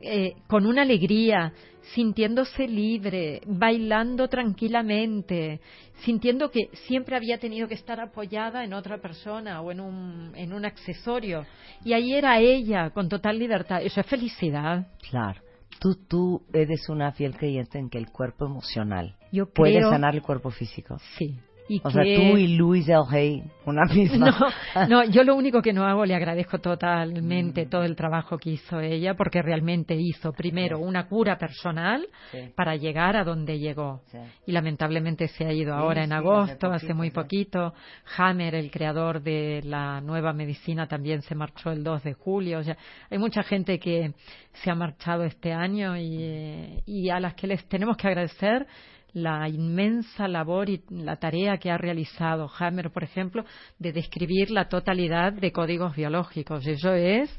eh, 0.01 0.35
con 0.47 0.67
una 0.67 0.83
alegría, 0.83 1.53
sintiéndose 1.95 2.67
libre, 2.67 3.41
bailando 3.47 4.27
tranquilamente, 4.27 5.59
sintiendo 6.03 6.51
que 6.51 6.69
siempre 6.87 7.15
había 7.15 7.39
tenido 7.39 7.67
que 7.67 7.73
estar 7.73 7.99
apoyada 7.99 8.63
en 8.63 8.73
otra 8.73 8.99
persona 8.99 9.61
o 9.61 9.71
en 9.71 9.79
un, 9.79 10.31
en 10.35 10.53
un 10.53 10.65
accesorio. 10.65 11.45
Y 11.83 11.93
ahí 11.93 12.13
era 12.13 12.39
ella, 12.39 12.91
con 12.91 13.09
total 13.09 13.39
libertad. 13.39 13.81
Eso 13.81 14.01
es 14.01 14.07
felicidad. 14.07 14.87
Claro. 15.09 15.41
Tú, 15.79 15.95
tú 15.95 16.43
eres 16.53 16.89
una 16.89 17.11
fiel 17.11 17.35
creyente 17.37 17.77
en 17.77 17.89
que 17.89 17.97
el 17.97 18.09
cuerpo 18.11 18.45
emocional 18.45 19.15
Yo 19.31 19.45
puede 19.47 19.75
creo- 19.77 19.89
sanar 19.91 20.15
el 20.15 20.21
cuerpo 20.21 20.49
físico. 20.49 20.97
Sí. 21.17 21.39
Y 21.69 21.81
O 21.83 21.89
sea, 21.91 22.01
que- 22.03 22.15
tú 22.15 22.37
y 22.37 22.55
Luis 22.55 22.85
Del 22.85 23.01
Rey, 23.11 23.43
una 23.65 23.83
misma. 23.93 24.37
No, 24.75 24.87
no, 24.87 25.03
yo 25.03 25.23
lo 25.23 25.35
único 25.35 25.61
que 25.61 25.73
no 25.73 25.83
hago, 25.85 26.05
le 26.05 26.15
agradezco 26.15 26.59
totalmente 26.59 27.65
todo 27.65 27.83
el 27.83 27.95
trabajo 27.95 28.37
que 28.37 28.51
hizo 28.51 28.79
ella, 28.79 29.15
porque 29.15 29.41
realmente 29.41 29.93
hizo 29.95 30.31
primero 30.31 30.79
una 30.79 31.07
cura 31.07 31.37
personal 31.37 32.07
Sí. 32.31 32.37
para 32.55 32.75
llegar 32.77 33.17
a 33.17 33.23
donde 33.25 33.59
llegó. 33.59 34.01
Sí. 34.07 34.17
Y 34.45 34.51
lamentablemente 34.53 35.27
se 35.27 35.45
ha 35.45 35.51
ido 35.51 35.73
Sí, 35.75 35.79
ahora 35.81 36.03
en 36.05 36.13
hace 36.13 36.25
agosto, 36.25 36.71
hace, 36.71 36.93
muy 36.93 37.11
poquito. 37.11 37.73
Hammer, 38.17 38.55
el 38.55 38.71
creador 38.71 39.21
de 39.21 39.61
la 39.65 39.99
nueva 39.99 40.31
medicina, 40.33 40.87
también 40.87 41.21
se 41.21 41.35
marchó 41.35 41.71
el 41.71 41.83
2 41.83 42.03
de 42.03 42.13
julio. 42.13 42.59
O 42.59 42.63
sea, 42.63 42.77
hay 43.09 43.17
mucha 43.17 43.43
gente 43.43 43.77
que 43.79 44.13
se 44.53 44.71
ha 44.71 44.75
marchado 44.75 45.23
este 45.23 45.51
año 45.51 45.97
y, 45.97 46.17
eh, 46.21 46.83
y 46.85 47.09
a 47.09 47.19
las 47.19 47.33
que 47.35 47.47
les 47.47 47.67
tenemos 47.67 47.97
que 47.97 48.07
agradecer 48.07 48.65
la 49.13 49.47
inmensa 49.49 50.27
labor 50.27 50.69
y 50.69 50.83
la 50.89 51.15
tarea 51.15 51.57
que 51.57 51.71
ha 51.71 51.77
realizado 51.77 52.49
Hammer, 52.59 52.91
por 52.91 53.03
ejemplo, 53.03 53.45
de 53.79 53.93
describir 53.93 54.51
la 54.51 54.67
totalidad 54.67 55.33
de 55.33 55.51
códigos 55.51 55.95
biológicos. 55.95 56.65
Eso 56.67 56.93
es 56.93 57.29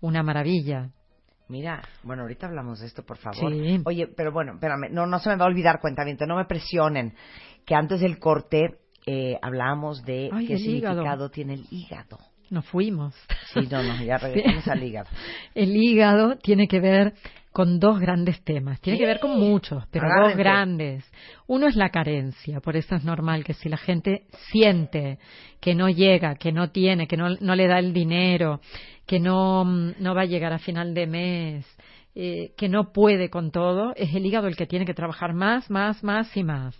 una 0.00 0.22
maravilla. 0.22 0.90
Mira, 1.48 1.82
bueno, 2.02 2.22
ahorita 2.22 2.46
hablamos 2.46 2.80
de 2.80 2.86
esto, 2.86 3.04
por 3.04 3.18
favor. 3.18 3.52
Sí. 3.52 3.80
Oye, 3.84 4.06
pero 4.06 4.32
bueno, 4.32 4.54
espérame, 4.54 4.90
no, 4.90 5.06
no 5.06 5.18
se 5.18 5.28
me 5.28 5.36
va 5.36 5.44
a 5.44 5.48
olvidar, 5.48 5.80
cuentamiento, 5.80 6.24
no 6.26 6.36
me 6.36 6.46
presionen, 6.46 7.14
que 7.66 7.74
antes 7.74 8.00
del 8.00 8.18
corte 8.18 8.78
eh, 9.06 9.38
hablábamos 9.42 10.02
de 10.04 10.30
Ay, 10.32 10.46
qué 10.46 10.54
hígado. 10.54 10.94
significado 10.94 11.30
tiene 11.30 11.54
el 11.54 11.66
hígado. 11.70 12.18
Nos 12.50 12.66
fuimos. 12.66 13.14
Sí, 13.52 13.60
no, 13.70 13.82
no, 13.82 14.02
ya 14.02 14.16
regresamos 14.18 14.66
al 14.68 14.82
hígado. 14.82 15.08
El 15.54 15.76
hígado 15.76 16.36
tiene 16.38 16.66
que 16.66 16.80
ver 16.80 17.14
con 17.54 17.78
dos 17.78 18.00
grandes 18.00 18.42
temas. 18.42 18.80
Tiene 18.80 18.98
que 18.98 19.06
ver 19.06 19.20
con 19.20 19.38
muchos, 19.38 19.84
pero 19.92 20.08
dos 20.20 20.36
grandes. 20.36 21.08
Uno 21.46 21.68
es 21.68 21.76
la 21.76 21.90
carencia. 21.90 22.58
Por 22.58 22.76
eso 22.76 22.96
es 22.96 23.04
normal 23.04 23.44
que 23.44 23.54
si 23.54 23.68
la 23.68 23.76
gente 23.76 24.26
siente 24.50 25.20
que 25.60 25.76
no 25.76 25.88
llega, 25.88 26.34
que 26.34 26.50
no 26.50 26.72
tiene, 26.72 27.06
que 27.06 27.16
no, 27.16 27.28
no 27.28 27.54
le 27.54 27.68
da 27.68 27.78
el 27.78 27.92
dinero, 27.92 28.60
que 29.06 29.20
no, 29.20 29.64
mm, 29.64 29.92
no 30.00 30.16
va 30.16 30.22
a 30.22 30.26
llegar 30.26 30.52
a 30.52 30.58
final 30.58 30.94
de 30.94 31.06
mes, 31.06 31.78
eh, 32.16 32.54
que 32.56 32.68
no 32.68 32.92
puede 32.92 33.30
con 33.30 33.52
todo, 33.52 33.94
es 33.94 34.12
el 34.12 34.26
hígado 34.26 34.48
el 34.48 34.56
que 34.56 34.66
tiene 34.66 34.84
que 34.84 34.92
trabajar 34.92 35.32
más, 35.32 35.70
más, 35.70 36.02
más 36.02 36.36
y 36.36 36.42
más. 36.42 36.76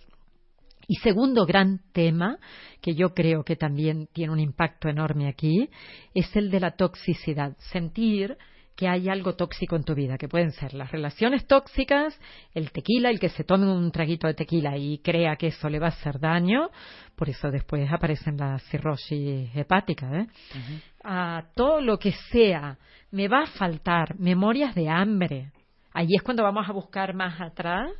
Y 0.89 0.95
segundo 0.95 1.45
gran 1.45 1.79
tema, 1.93 2.37
que 2.81 2.95
yo 2.95 3.13
creo 3.13 3.45
que 3.45 3.55
también 3.55 4.09
tiene 4.11 4.33
un 4.33 4.41
impacto 4.41 4.89
enorme 4.89 5.29
aquí, 5.29 5.69
es 6.13 6.35
el 6.35 6.51
de 6.51 6.59
la 6.59 6.71
toxicidad. 6.71 7.55
Sentir 7.71 8.37
que 8.75 8.87
hay 8.87 9.09
algo 9.09 9.35
tóxico 9.35 9.75
en 9.75 9.83
tu 9.83 9.95
vida, 9.95 10.17
que 10.17 10.27
pueden 10.27 10.51
ser 10.51 10.73
las 10.73 10.91
relaciones 10.91 11.47
tóxicas, 11.47 12.19
el 12.53 12.71
tequila, 12.71 13.09
el 13.09 13.19
que 13.19 13.29
se 13.29 13.43
tome 13.43 13.71
un 13.71 13.91
traguito 13.91 14.27
de 14.27 14.33
tequila 14.33 14.77
y 14.77 14.99
crea 14.99 15.37
que 15.37 15.47
eso 15.47 15.69
le 15.69 15.79
va 15.79 15.87
a 15.87 15.89
hacer 15.89 16.19
daño, 16.19 16.69
por 17.15 17.29
eso 17.29 17.49
después 17.49 17.89
aparecen 17.91 18.37
las 18.37 18.61
cirrosis 18.63 19.49
hepáticas, 19.55 20.13
¿eh? 20.13 20.27
a 21.03 21.45
todo 21.55 21.79
lo 21.79 21.97
que 21.97 22.11
sea, 22.31 22.77
me 23.11 23.27
va 23.27 23.43
a 23.43 23.47
faltar 23.47 24.19
memorias 24.19 24.75
de 24.75 24.89
hambre. 24.89 25.51
Ahí 25.93 26.09
es 26.13 26.23
cuando 26.23 26.43
vamos 26.43 26.67
a 26.67 26.73
buscar 26.73 27.13
más 27.13 27.39
atrás 27.39 27.93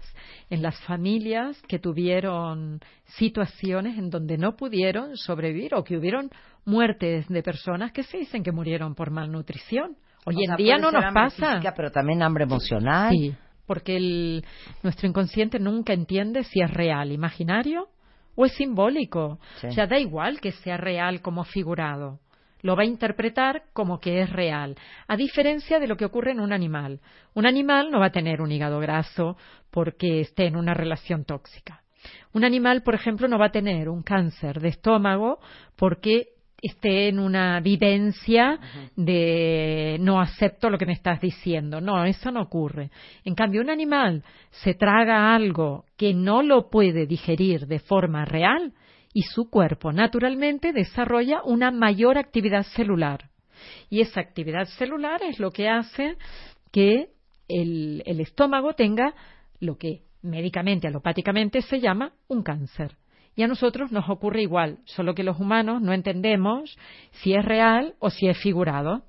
en 0.49 0.61
las 0.61 0.77
familias 0.81 1.61
que 1.61 1.79
tuvieron 1.79 2.81
situaciones 3.05 3.97
en 3.97 4.09
donde 4.09 4.37
no 4.37 4.57
pudieron 4.57 5.15
sobrevivir 5.15 5.73
o 5.73 5.85
que 5.85 5.95
hubieron 5.95 6.29
muertes 6.65 7.25
de 7.29 7.41
personas 7.41 7.93
que 7.93 8.03
se 8.03 8.17
dicen 8.17 8.43
que 8.43 8.51
murieron 8.51 8.95
por 8.95 9.11
malnutrición 9.11 9.95
Hoy 10.25 10.35
O 10.35 10.39
en 10.41 10.47
sea, 10.47 10.55
día 10.57 10.77
no 10.77 10.91
nos 10.91 11.13
pasa. 11.13 11.53
física, 11.53 11.73
pero 11.75 11.91
también 11.91 12.21
hambre 12.21 12.43
emocional. 12.43 13.11
Sí, 13.13 13.33
porque 13.65 13.95
el, 13.95 14.45
nuestro 14.83 15.07
inconsciente 15.07 15.59
nunca 15.59 15.93
entiende 15.93 16.43
si 16.43 16.61
es 16.61 16.71
real, 16.71 17.11
imaginario 17.11 17.87
o 18.35 18.45
es 18.45 18.53
simbólico. 18.53 19.39
Sí. 19.61 19.67
O 19.67 19.71
sea, 19.71 19.87
da 19.87 19.97
igual 19.97 20.39
que 20.41 20.51
sea 20.51 20.77
real 20.77 21.21
como 21.21 21.43
figurado. 21.45 22.19
Lo 22.61 22.75
va 22.75 22.81
a 22.81 22.87
interpretar 22.87 23.63
como 23.73 23.99
que 23.99 24.21
es 24.21 24.29
real, 24.31 24.75
a 25.07 25.15
diferencia 25.15 25.79
de 25.79 25.87
lo 25.87 25.97
que 25.97 26.05
ocurre 26.05 26.31
en 26.31 26.39
un 26.39 26.51
animal. 26.51 26.99
Un 27.35 27.45
animal 27.45 27.91
no 27.91 27.99
va 27.99 28.07
a 28.07 28.11
tener 28.11 28.41
un 28.41 28.51
hígado 28.51 28.79
graso 28.79 29.37
porque 29.69 30.21
esté 30.21 30.47
en 30.47 30.55
una 30.55 30.73
relación 30.73 31.25
tóxica. 31.25 31.83
Un 32.33 32.43
animal, 32.43 32.81
por 32.81 32.95
ejemplo, 32.95 33.27
no 33.27 33.37
va 33.37 33.47
a 33.47 33.51
tener 33.51 33.87
un 33.87 34.01
cáncer 34.01 34.59
de 34.59 34.69
estómago 34.69 35.39
porque 35.75 36.29
esté 36.67 37.09
en 37.09 37.19
una 37.19 37.59
vivencia 37.59 38.59
de 38.95 39.97
no 39.99 40.19
acepto 40.19 40.69
lo 40.69 40.77
que 40.77 40.85
me 40.85 40.93
estás 40.93 41.21
diciendo. 41.21 41.81
No, 41.81 42.03
eso 42.05 42.31
no 42.31 42.41
ocurre. 42.41 42.89
En 43.23 43.35
cambio, 43.35 43.61
un 43.61 43.69
animal 43.69 44.23
se 44.49 44.73
traga 44.73 45.35
algo 45.35 45.85
que 45.97 46.13
no 46.13 46.41
lo 46.41 46.69
puede 46.69 47.05
digerir 47.05 47.67
de 47.67 47.79
forma 47.79 48.25
real 48.25 48.73
y 49.13 49.21
su 49.23 49.49
cuerpo 49.49 49.93
naturalmente 49.93 50.73
desarrolla 50.73 51.41
una 51.43 51.71
mayor 51.71 52.17
actividad 52.17 52.63
celular. 52.63 53.29
Y 53.89 54.01
esa 54.01 54.19
actividad 54.19 54.65
celular 54.77 55.21
es 55.23 55.39
lo 55.39 55.51
que 55.51 55.69
hace 55.69 56.17
que 56.71 57.09
el, 57.47 58.03
el 58.05 58.19
estómago 58.19 58.73
tenga 58.73 59.13
lo 59.59 59.77
que 59.77 60.01
médicamente, 60.21 60.87
alopáticamente 60.87 61.61
se 61.61 61.79
llama 61.79 62.13
un 62.27 62.43
cáncer. 62.43 62.97
Y 63.35 63.43
a 63.43 63.47
nosotros 63.47 63.91
nos 63.91 64.09
ocurre 64.09 64.41
igual, 64.41 64.79
solo 64.85 65.13
que 65.13 65.23
los 65.23 65.39
humanos 65.39 65.81
no 65.81 65.93
entendemos 65.93 66.77
si 67.11 67.33
es 67.33 67.43
real 67.43 67.95
o 67.99 68.09
si 68.09 68.27
es 68.27 68.37
figurado. 68.37 69.03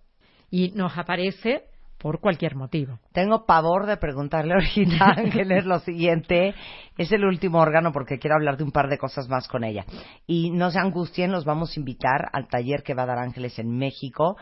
Y 0.51 0.71
nos 0.71 0.97
aparece 0.99 1.65
por 1.99 2.21
cualquier 2.21 2.57
motivo. 2.57 2.99
Tengo 3.13 3.47
pavor 3.47 3.87
de 3.87 3.97
preguntarle 3.97 4.55
ahorita 4.55 5.05
a 5.05 5.11
Ángeles 5.21 5.65
lo 5.65 5.79
siguiente. 5.81 6.55
Es 6.97 7.11
el 7.13 7.25
último 7.25 7.59
órgano 7.59 7.93
porque 7.93 8.19
quiero 8.19 8.37
hablar 8.37 8.57
de 8.57 8.65
un 8.65 8.73
par 8.73 8.89
de 8.89 8.99
cosas 8.99 9.29
más 9.29 9.49
con 9.49 9.65
ella. 9.65 9.85
Y 10.27 10.51
no 10.51 10.71
se 10.71 10.79
angustien, 10.79 11.33
los 11.33 11.45
vamos 11.45 11.77
a 11.77 11.81
invitar 11.81 12.29
al 12.33 12.49
taller 12.49 12.83
que 12.83 12.95
va 12.95 13.05
a 13.05 13.07
dar 13.07 13.19
Ángeles 13.19 13.59
en 13.59 13.77
México, 13.77 14.37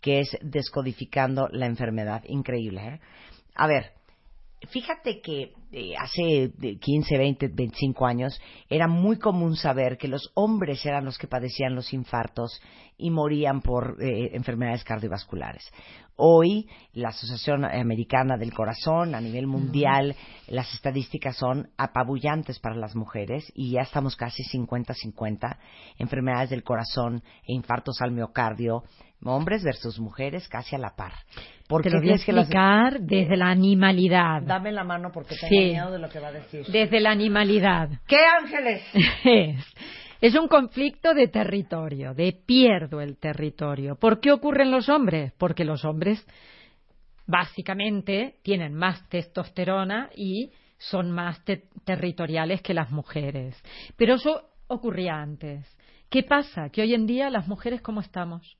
que 0.00 0.20
es 0.20 0.36
Descodificando 0.42 1.48
la 1.50 1.66
Enfermedad. 1.66 2.22
Increíble, 2.26 2.80
¿eh? 2.86 3.00
A 3.54 3.66
ver, 3.66 3.92
fíjate 4.70 5.20
que 5.20 5.52
eh, 5.72 5.94
hace 5.98 6.50
de 6.56 6.78
15, 6.78 7.18
20, 7.18 7.48
25 7.48 8.06
años 8.06 8.40
era 8.68 8.88
muy 8.88 9.18
común 9.18 9.56
saber 9.56 9.96
que 9.98 10.08
los 10.08 10.30
hombres 10.34 10.84
eran 10.86 11.04
los 11.04 11.18
que 11.18 11.26
padecían 11.26 11.74
los 11.74 11.92
infartos 11.92 12.60
y 12.96 13.10
morían 13.10 13.60
por 13.60 13.96
eh, 14.02 14.30
enfermedades 14.34 14.82
cardiovasculares. 14.84 15.62
Hoy, 16.20 16.68
la 16.94 17.10
Asociación 17.10 17.64
Americana 17.64 18.36
del 18.36 18.52
Corazón, 18.52 19.14
a 19.14 19.20
nivel 19.20 19.46
mundial, 19.46 20.16
las 20.48 20.72
estadísticas 20.74 21.36
son 21.36 21.68
apabullantes 21.76 22.58
para 22.58 22.74
las 22.74 22.96
mujeres 22.96 23.44
y 23.54 23.70
ya 23.70 23.82
estamos 23.82 24.16
casi 24.16 24.42
50-50. 24.42 25.58
Enfermedades 25.98 26.50
del 26.50 26.64
corazón 26.64 27.22
e 27.46 27.52
infartos 27.54 28.00
al 28.02 28.10
miocardio, 28.10 28.82
hombres 29.24 29.62
versus 29.62 30.00
mujeres 30.00 30.48
casi 30.48 30.74
a 30.74 30.78
la 30.80 30.96
par. 30.96 31.12
¿Por 31.68 31.82
Te 31.82 31.90
lo 31.90 31.98
voy 31.98 32.08
a 32.08 32.10
crees 32.12 32.24
que 32.24 32.32
las- 32.32 32.46
explicar 32.46 33.00
desde 33.00 33.36
la 33.36 33.50
animalidad. 33.50 34.42
Dame 34.42 34.72
la 34.72 34.82
mano 34.84 35.10
porque 35.12 35.36
tengo 35.36 35.50
Sí. 35.58 35.70
miedo 35.70 35.90
de 35.90 35.98
lo 35.98 36.08
que 36.08 36.20
va 36.20 36.28
a 36.28 36.32
decir. 36.32 36.66
Desde 36.66 37.00
la 37.00 37.10
animalidad. 37.10 37.88
¿Qué 38.06 38.18
ángeles? 38.40 38.82
es, 39.24 39.64
es 40.20 40.34
un 40.34 40.48
conflicto 40.48 41.14
de 41.14 41.28
territorio, 41.28 42.14
de 42.14 42.32
pierdo 42.32 43.00
el 43.00 43.18
territorio. 43.18 43.96
¿Por 43.96 44.20
qué 44.20 44.32
ocurren 44.32 44.70
los 44.70 44.88
hombres? 44.88 45.32
Porque 45.38 45.64
los 45.64 45.84
hombres 45.84 46.26
básicamente 47.26 48.36
tienen 48.42 48.74
más 48.74 49.06
testosterona 49.08 50.10
y 50.16 50.50
son 50.78 51.10
más 51.10 51.44
te- 51.44 51.64
territoriales 51.84 52.62
que 52.62 52.74
las 52.74 52.90
mujeres. 52.90 53.60
Pero 53.96 54.14
eso 54.14 54.42
ocurría 54.68 55.14
antes. 55.20 55.66
¿Qué 56.10 56.22
pasa? 56.22 56.70
Que 56.70 56.82
hoy 56.82 56.94
en 56.94 57.06
día 57.06 57.30
las 57.30 57.48
mujeres 57.48 57.82
cómo 57.82 58.00
estamos? 58.00 58.57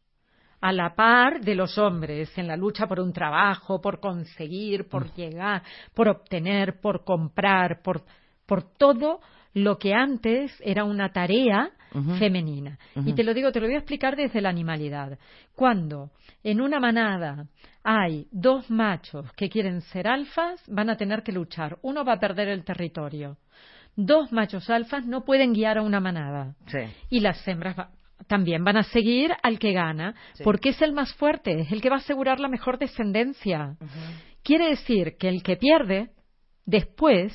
A 0.61 0.73
la 0.73 0.95
par 0.95 1.41
de 1.41 1.55
los 1.55 1.79
hombres 1.79 2.37
en 2.37 2.47
la 2.49 2.57
lucha 2.57 2.87
por 2.87 3.01
un 3.01 3.13
trabajo, 3.13 3.81
por 3.81 4.01
conseguir, 4.01 4.89
por 4.89 5.13
llegar, 5.15 5.63
por 5.95 6.09
obtener, 6.09 6.81
por 6.81 7.05
comprar, 7.05 7.81
por, 7.83 8.03
por 8.47 8.65
todo 8.77 9.21
lo 9.55 9.79
que 9.79 9.95
antes 9.95 10.53
era 10.65 10.85
una 10.85 11.11
tarea 11.13 11.71
femenina. 12.19 12.79
Y 13.07 13.15
te 13.15 13.25
lo 13.25 13.33
digo, 13.33 13.51
te 13.51 13.61
lo 13.61 13.67
voy 13.67 13.75
a 13.77 13.79
explicar 13.79 14.15
desde 14.15 14.41
la 14.43 14.51
animalidad. 14.51 15.19
Cuando 15.55 16.11
en 16.45 16.61
una 16.61 16.79
manada 16.81 17.47
hay 17.83 18.27
dos 18.31 18.71
machos 18.71 19.33
que 19.33 19.49
quieren 19.49 19.81
ser 19.81 20.07
alfas, 20.07 20.63
van 20.69 20.91
a 20.91 20.97
tener 20.97 21.23
que 21.23 21.33
luchar. 21.33 21.79
Uno 21.83 22.05
va 22.05 22.15
a 22.15 22.21
perder 22.21 22.49
el 22.49 22.63
territorio. 22.65 23.39
Dos 23.97 24.31
machos 24.33 24.69
alfas 24.71 25.07
no 25.07 25.25
pueden 25.25 25.55
guiar 25.55 25.79
a 25.79 25.83
una 25.83 25.99
manada 25.99 26.55
Sí. 26.67 26.79
y 27.11 27.21
las 27.21 27.47
hembras 27.49 27.77
va- 27.79 27.91
también 28.27 28.65
van 28.65 28.77
a 28.77 28.83
seguir 28.83 29.33
al 29.43 29.59
que 29.59 29.73
gana, 29.73 30.15
Sí. 30.35 30.45
porque 30.45 30.71
es 30.71 30.83
el 30.83 30.93
más 30.93 31.13
fuerte, 31.15 31.61
es 31.61 31.73
el 31.73 31.81
que 31.81 31.89
va 31.91 31.97
a 31.97 32.01
asegurar 32.01 32.41
la 32.41 32.49
mejor 32.49 32.79
descendencia. 32.79 33.77
Quiere 34.43 34.69
decir 34.71 35.17
que 35.19 35.29
el 35.29 35.43
que 35.43 35.57
pierde, 35.57 36.11
después 36.67 37.33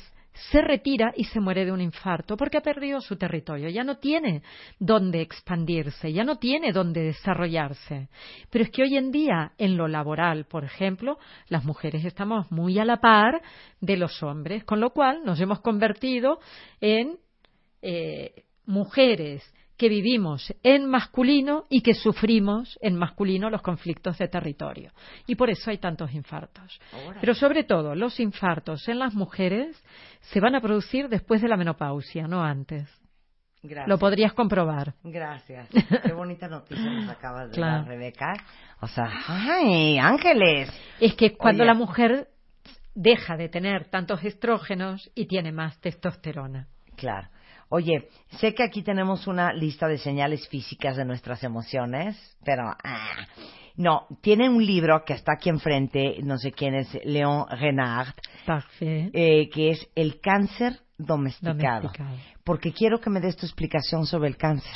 se 0.50 0.60
retira 0.60 1.12
y 1.16 1.24
se 1.24 1.38
muere 1.38 1.64
de 1.64 1.70
un 1.70 1.80
infarto 1.80 2.36
porque 2.36 2.58
ha 2.58 2.60
perdido 2.60 3.00
su 3.00 3.16
territorio, 3.16 3.68
ya 3.68 3.84
no 3.84 3.98
tiene 3.98 4.42
dónde 4.80 5.20
expandirse, 5.20 6.12
ya 6.12 6.24
no 6.24 6.36
tiene 6.38 6.72
dónde 6.72 7.02
desarrollarse. 7.02 8.08
Pero 8.50 8.64
es 8.64 8.70
que 8.70 8.82
hoy 8.82 8.96
en 8.96 9.12
día, 9.12 9.52
en 9.58 9.76
lo 9.76 9.86
laboral, 9.86 10.46
por 10.46 10.64
ejemplo, 10.64 11.18
las 11.48 11.64
mujeres 11.64 12.04
estamos 12.04 12.50
muy 12.50 12.78
a 12.80 12.84
la 12.84 12.96
par 12.96 13.42
de 13.80 13.96
los 13.96 14.22
hombres, 14.24 14.64
con 14.64 14.80
lo 14.80 14.90
cual 14.90 15.20
nos 15.24 15.40
hemos 15.40 15.60
convertido 15.60 16.40
en 16.80 17.16
eh, 17.82 18.44
mujeres 18.66 19.42
que 19.76 19.88
vivimos 19.88 20.54
en 20.62 20.86
masculino 20.86 21.64
y 21.68 21.80
que 21.82 21.94
sufrimos 21.94 22.78
en 22.80 22.96
masculino 22.96 23.50
los 23.50 23.62
conflictos 23.62 24.18
de 24.18 24.28
territorio. 24.28 24.92
Y 25.26 25.34
por 25.34 25.50
eso 25.50 25.70
hay 25.70 25.78
tantos 25.78 26.12
infartos. 26.14 26.80
Pero 27.20 27.34
sobre 27.34 27.64
todo, 27.64 27.94
los 27.94 28.20
infartos 28.20 28.88
en 28.88 28.98
las 29.00 29.14
mujeres 29.14 29.76
se 30.20 30.40
van 30.40 30.54
a 30.54 30.60
producir 30.60 31.08
después 31.08 31.42
de 31.42 31.48
la 31.48 31.56
menopausia, 31.56 32.28
no 32.28 32.42
antes. 32.42 32.88
Gracias. 33.62 33.88
Lo 33.88 33.98
podrías 33.98 34.32
comprobar. 34.34 34.94
Gracias. 35.02 35.68
Qué 36.04 36.12
bonita 36.12 36.48
noticia 36.48 36.84
nos 36.84 37.08
acabas 37.08 37.48
de 37.48 37.54
Claro. 37.56 37.78
dar, 37.78 37.86
Rebeca. 37.88 38.32
O 38.80 38.86
sea, 38.86 39.10
¡ay, 39.26 39.98
ángeles! 39.98 40.70
Es 41.00 41.14
que 41.14 41.34
cuando 41.34 41.62
Oye. 41.62 41.72
la 41.72 41.74
mujer 41.74 42.28
deja 42.94 43.36
de 43.36 43.48
tener 43.48 43.86
tantos 43.88 44.22
estrógenos 44.22 45.10
y 45.14 45.26
tiene 45.26 45.50
más 45.50 45.80
testosterona. 45.80 46.68
Claro. 46.96 47.28
Oye, 47.76 48.08
sé 48.38 48.54
que 48.54 48.62
aquí 48.62 48.82
tenemos 48.82 49.26
una 49.26 49.52
lista 49.52 49.88
de 49.88 49.98
señales 49.98 50.46
físicas 50.48 50.96
de 50.96 51.04
nuestras 51.04 51.42
emociones, 51.42 52.16
pero 52.44 52.62
ah, 52.84 53.16
no, 53.74 54.06
tiene 54.20 54.48
un 54.48 54.64
libro 54.64 55.04
que 55.04 55.14
está 55.14 55.32
aquí 55.32 55.48
enfrente, 55.48 56.18
no 56.22 56.38
sé 56.38 56.52
quién 56.52 56.76
es, 56.76 56.88
León 57.04 57.46
Renard, 57.50 58.14
Parfait. 58.46 59.10
eh, 59.12 59.50
que 59.52 59.70
es 59.70 59.88
El 59.96 60.20
cáncer 60.20 60.78
domesticado. 60.98 61.82
Domesticado. 61.88 62.16
Porque 62.44 62.72
quiero 62.72 63.00
que 63.00 63.10
me 63.10 63.18
des 63.20 63.36
tu 63.36 63.44
explicación 63.44 64.06
sobre 64.06 64.28
el 64.28 64.36
cáncer. 64.36 64.70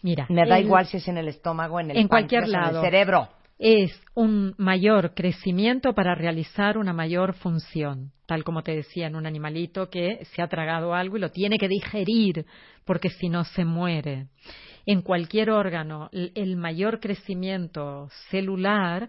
Mira, 0.00 0.24
Me 0.30 0.46
da 0.48 0.56
el- 0.58 0.64
igual 0.64 0.86
si 0.86 0.96
es 0.96 1.08
en 1.08 1.18
el 1.18 1.28
estómago, 1.28 1.80
en 1.80 1.90
el 1.90 1.98
En 1.98 2.08
cualquier 2.08 2.44
páncreas, 2.44 2.64
en 2.64 2.72
lado. 2.72 2.80
el 2.80 2.90
cerebro. 2.90 3.28
Es 3.58 3.90
un 4.14 4.54
mayor 4.58 5.14
crecimiento 5.14 5.94
para 5.94 6.14
realizar 6.14 6.76
una 6.76 6.92
mayor 6.92 7.34
función, 7.34 8.12
tal 8.26 8.44
como 8.44 8.62
te 8.62 8.74
decía 8.76 9.06
en 9.06 9.16
un 9.16 9.26
animalito 9.26 9.88
que 9.88 10.24
se 10.34 10.42
ha 10.42 10.48
tragado 10.48 10.94
algo 10.94 11.16
y 11.16 11.20
lo 11.20 11.30
tiene 11.30 11.58
que 11.58 11.68
digerir 11.68 12.44
porque 12.84 13.08
si 13.08 13.28
no 13.28 13.44
se 13.44 13.64
muere. 13.64 14.26
En 14.84 15.02
cualquier 15.02 15.50
órgano, 15.50 16.08
el 16.12 16.56
mayor 16.56 17.00
crecimiento 17.00 18.08
celular 18.30 19.08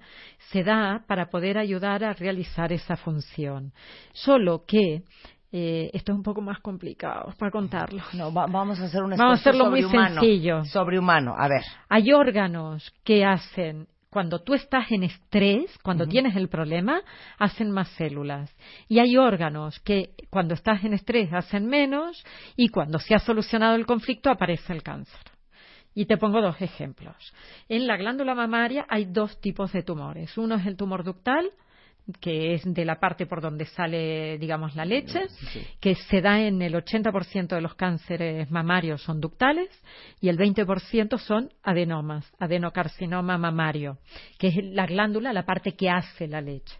se 0.52 0.64
da 0.64 1.04
para 1.08 1.30
poder 1.30 1.58
ayudar 1.58 2.04
a 2.04 2.14
realizar 2.14 2.72
esa 2.74 2.96
función. 2.96 3.74
Solo 4.14 4.64
que 4.66 5.04
eh, 5.52 5.92
esto 5.94 6.12
es 6.14 6.18
un 6.18 6.24
poco 6.24 6.42
más 6.42 6.60
complicado 6.62 7.32
para 7.38 7.52
contarlo. 7.52 8.02
No, 8.14 8.34
va- 8.34 8.48
vamos 8.48 8.80
a 8.80 8.86
hacer 8.86 9.04
un 9.04 9.12
Vamos 9.12 9.38
a 9.38 9.42
hacerlo 9.50 9.70
muy 9.70 9.82
sobrehumano. 9.84 10.22
sencillo. 10.22 10.66
Sobrehumano, 10.66 11.36
a 11.38 11.48
ver. 11.48 11.62
Hay 11.90 12.12
órganos 12.12 12.92
que 13.04 13.24
hacen, 13.24 13.88
cuando 14.10 14.40
tú 14.40 14.54
estás 14.54 14.92
en 14.92 15.04
estrés, 15.04 15.78
cuando 15.84 16.08
tienes 16.08 16.36
el 16.36 16.50
problema, 16.50 17.02
hacen 17.38 17.72
más 17.72 17.90
células. 17.90 18.56
Y 18.88 19.00
hay 19.00 19.18
órganos 19.18 19.80
que 19.82 20.12
cuando 20.30 20.54
estás 20.54 20.84
en 20.84 20.94
estrés 20.94 21.32
hacen 21.34 21.68
menos 21.68 22.24
y 22.56 22.70
cuando 22.70 23.00
se 23.00 23.16
ha 23.16 23.20
solucionado 23.20 23.76
el 23.76 23.86
conflicto 23.86 24.30
aparece 24.30 24.72
el 24.74 24.84
cáncer. 24.84 25.20
Y 25.94 26.06
te 26.06 26.18
pongo 26.18 26.42
dos 26.42 26.62
ejemplos. 26.62 27.34
En 27.68 27.88
la 27.88 27.98
glándula 27.98 28.36
mamaria 28.36 28.86
hay 28.88 29.06
dos 29.06 29.42
tipos 29.42 29.72
de 29.74 29.84
tumores. 29.84 30.38
Uno 30.38 30.56
es 30.56 30.66
el 30.66 30.78
tumor 30.78 31.04
ductal, 31.04 31.52
que 32.20 32.54
es 32.54 32.62
de 32.66 32.86
la 32.86 33.00
parte 33.00 33.26
por 33.26 33.42
donde 33.42 33.66
sale, 33.66 34.38
digamos, 34.38 34.76
la 34.76 34.86
leche, 34.86 35.28
que 35.80 35.96
se 35.96 36.22
da 36.22 36.42
en 36.42 36.62
el 36.62 36.74
80% 36.74 37.48
de 37.48 37.62
los 37.62 37.76
cánceres 37.76 38.50
mamarios 38.50 39.02
son 39.02 39.20
ductales 39.20 39.70
y 40.22 40.30
el 40.30 40.38
20% 40.38 41.18
son 41.18 41.50
adenomas, 41.64 42.32
adenocarcinoma 42.40 43.38
mamario, 43.38 43.98
que 44.38 44.48
es 44.48 44.56
la 44.64 44.86
glándula, 44.86 45.34
la 45.34 45.46
parte 45.46 45.76
que 45.76 45.90
hace 45.90 46.28
la 46.28 46.42
leche. 46.42 46.78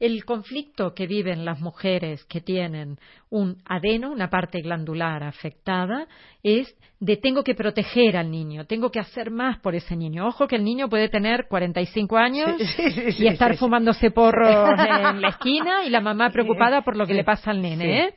El 0.00 0.24
conflicto 0.24 0.94
que 0.94 1.06
viven 1.06 1.44
las 1.44 1.60
mujeres 1.60 2.24
que 2.24 2.40
tienen 2.40 2.98
un 3.30 3.56
adeno, 3.64 4.12
una 4.12 4.30
parte 4.30 4.60
glandular 4.60 5.22
afectada, 5.22 6.06
es 6.42 6.74
de 7.00 7.16
tengo 7.16 7.44
que 7.44 7.54
proteger 7.54 8.16
al 8.16 8.30
niño, 8.30 8.66
tengo 8.66 8.90
que 8.90 9.00
hacer 9.00 9.30
más 9.30 9.58
por 9.58 9.74
ese 9.74 9.96
niño. 9.96 10.26
Ojo 10.26 10.46
que 10.46 10.56
el 10.56 10.64
niño 10.64 10.88
puede 10.88 11.08
tener 11.08 11.46
45 11.48 12.16
años 12.16 12.50
y 13.18 13.26
estar 13.26 13.56
fumándose 13.56 14.10
porros 14.10 14.48
en 14.78 15.20
la 15.20 15.28
esquina 15.28 15.84
y 15.84 15.90
la 15.90 16.00
mamá 16.00 16.30
preocupada 16.30 16.82
por 16.82 16.96
lo 16.96 17.06
que 17.06 17.14
le 17.14 17.24
pasa 17.24 17.50
al 17.50 17.62
nene. 17.62 18.00
¿eh? 18.00 18.14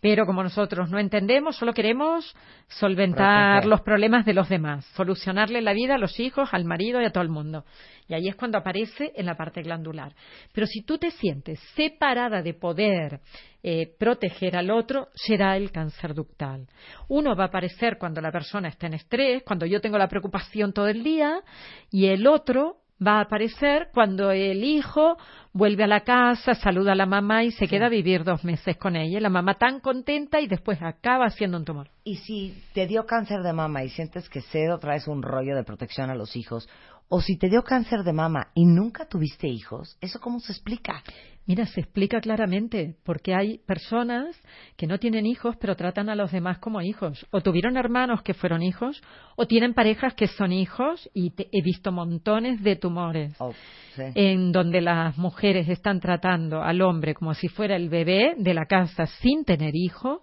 Pero 0.00 0.24
como 0.24 0.42
nosotros 0.42 0.90
no 0.90 0.98
entendemos, 0.98 1.56
solo 1.56 1.74
queremos 1.74 2.34
solventar 2.68 3.66
los 3.66 3.82
problemas 3.82 4.24
de 4.24 4.32
los 4.32 4.48
demás, 4.48 4.84
solucionarle 4.96 5.60
la 5.60 5.74
vida 5.74 5.96
a 5.96 5.98
los 5.98 6.18
hijos, 6.18 6.48
al 6.52 6.64
marido 6.64 7.00
y 7.00 7.04
a 7.04 7.10
todo 7.10 7.22
el 7.22 7.28
mundo. 7.28 7.64
Y 8.08 8.14
ahí 8.14 8.28
es 8.28 8.34
cuando 8.34 8.58
aparece 8.58 9.12
en 9.14 9.26
la 9.26 9.36
parte 9.36 9.62
glandular. 9.62 10.14
Pero 10.52 10.66
si 10.66 10.82
tú 10.82 10.98
te 10.98 11.10
sientes 11.10 11.60
separada 11.76 12.42
de 12.42 12.54
poder 12.54 13.20
eh, 13.62 13.94
proteger 13.98 14.56
al 14.56 14.70
otro, 14.70 15.08
será 15.14 15.56
el 15.56 15.70
cáncer 15.70 16.14
ductal. 16.14 16.66
Uno 17.08 17.36
va 17.36 17.44
a 17.44 17.48
aparecer 17.48 17.98
cuando 17.98 18.20
la 18.20 18.32
persona 18.32 18.68
está 18.68 18.86
en 18.86 18.94
estrés, 18.94 19.42
cuando 19.44 19.66
yo 19.66 19.80
tengo 19.80 19.98
la 19.98 20.08
preocupación 20.08 20.72
todo 20.72 20.88
el 20.88 21.04
día, 21.04 21.42
y 21.90 22.06
el 22.06 22.26
otro 22.26 22.79
va 23.04 23.18
a 23.18 23.22
aparecer 23.22 23.88
cuando 23.92 24.30
el 24.30 24.62
hijo 24.62 25.16
vuelve 25.52 25.84
a 25.84 25.88
la 25.88 26.00
casa, 26.00 26.54
saluda 26.54 26.92
a 26.92 26.96
la 26.96 27.06
mamá 27.06 27.44
y 27.44 27.50
se 27.50 27.66
queda 27.66 27.86
a 27.86 27.88
vivir 27.88 28.24
dos 28.24 28.44
meses 28.44 28.76
con 28.76 28.96
ella. 28.96 29.20
La 29.20 29.30
mamá 29.30 29.54
tan 29.54 29.80
contenta 29.80 30.40
y 30.40 30.46
después 30.46 30.80
acaba 30.82 31.26
haciendo 31.26 31.56
un 31.56 31.64
tumor. 31.64 31.90
Y 32.04 32.16
si 32.16 32.62
te 32.72 32.86
dio 32.86 33.06
cáncer 33.06 33.42
de 33.42 33.52
mama 33.52 33.82
y 33.84 33.88
sientes 33.88 34.28
que 34.28 34.42
cedo 34.42 34.78
traes 34.78 35.08
un 35.08 35.22
rollo 35.22 35.56
de 35.56 35.64
protección 35.64 36.10
a 36.10 36.14
los 36.14 36.36
hijos, 36.36 36.68
o 37.12 37.20
si 37.20 37.36
te 37.36 37.48
dio 37.48 37.62
cáncer 37.62 38.04
de 38.04 38.12
mama 38.12 38.48
y 38.54 38.64
nunca 38.64 39.04
tuviste 39.04 39.48
hijos, 39.48 39.98
¿eso 40.00 40.20
cómo 40.20 40.38
se 40.38 40.52
explica? 40.52 41.02
Mira, 41.44 41.66
se 41.66 41.80
explica 41.80 42.20
claramente, 42.20 42.94
porque 43.04 43.34
hay 43.34 43.58
personas 43.58 44.40
que 44.76 44.86
no 44.86 44.98
tienen 44.98 45.26
hijos, 45.26 45.56
pero 45.60 45.74
tratan 45.74 46.08
a 46.08 46.14
los 46.14 46.30
demás 46.30 46.58
como 46.58 46.80
hijos. 46.80 47.26
O 47.32 47.40
tuvieron 47.40 47.76
hermanos 47.76 48.22
que 48.22 48.34
fueron 48.34 48.62
hijos, 48.62 49.02
o 49.34 49.46
tienen 49.48 49.74
parejas 49.74 50.14
que 50.14 50.28
son 50.28 50.52
hijos, 50.52 51.10
y 51.12 51.32
he 51.36 51.62
visto 51.62 51.90
montones 51.90 52.62
de 52.62 52.76
tumores 52.76 53.34
Oh, 53.40 53.52
sí. 53.96 54.02
en 54.14 54.52
donde 54.52 54.80
las 54.80 55.18
mujeres 55.18 55.68
están 55.68 55.98
tratando 55.98 56.62
al 56.62 56.80
hombre 56.82 57.14
como 57.14 57.34
si 57.34 57.48
fuera 57.48 57.74
el 57.74 57.88
bebé 57.88 58.34
de 58.36 58.54
la 58.54 58.66
casa 58.66 59.06
sin 59.06 59.44
tener 59.44 59.74
hijos, 59.74 60.22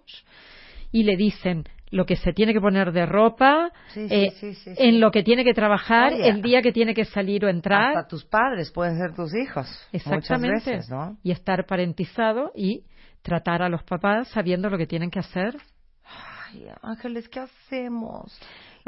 y 0.90 1.02
le 1.02 1.18
dicen, 1.18 1.64
lo 1.90 2.04
que 2.06 2.16
se 2.16 2.32
tiene 2.32 2.52
que 2.52 2.60
poner 2.60 2.92
de 2.92 3.06
ropa, 3.06 3.70
Sí, 3.94 4.06
eh, 4.10 4.30
sí, 4.38 4.54
sí, 4.54 4.74
sí. 4.74 4.82
en 4.82 5.00
lo 5.00 5.10
que 5.10 5.22
tiene 5.22 5.44
que 5.44 5.54
trabajar, 5.54 6.12
Oye. 6.12 6.28
el 6.28 6.42
día 6.42 6.60
que 6.62 6.72
tiene 6.72 6.94
que 6.94 7.04
salir 7.04 7.44
o 7.44 7.48
entrar. 7.48 7.96
Hasta 7.96 8.08
tus 8.08 8.24
padres 8.24 8.70
pueden 8.70 8.98
ser 8.98 9.14
tus 9.14 9.34
hijos. 9.34 9.66
Exactamente. 9.92 10.54
Muchas 10.54 10.64
veces, 10.66 10.90
¿no? 10.90 11.16
Y 11.22 11.30
estar 11.30 11.64
parentizado 11.66 12.52
y 12.54 12.84
tratar 13.22 13.62
a 13.62 13.68
los 13.68 13.82
papás 13.84 14.28
sabiendo 14.28 14.68
lo 14.70 14.78
que 14.78 14.86
tienen 14.86 15.10
que 15.10 15.18
hacer. 15.18 15.56
Ay, 16.50 16.66
Ángeles, 16.82 17.28
¿qué 17.28 17.40
hacemos? 17.40 18.38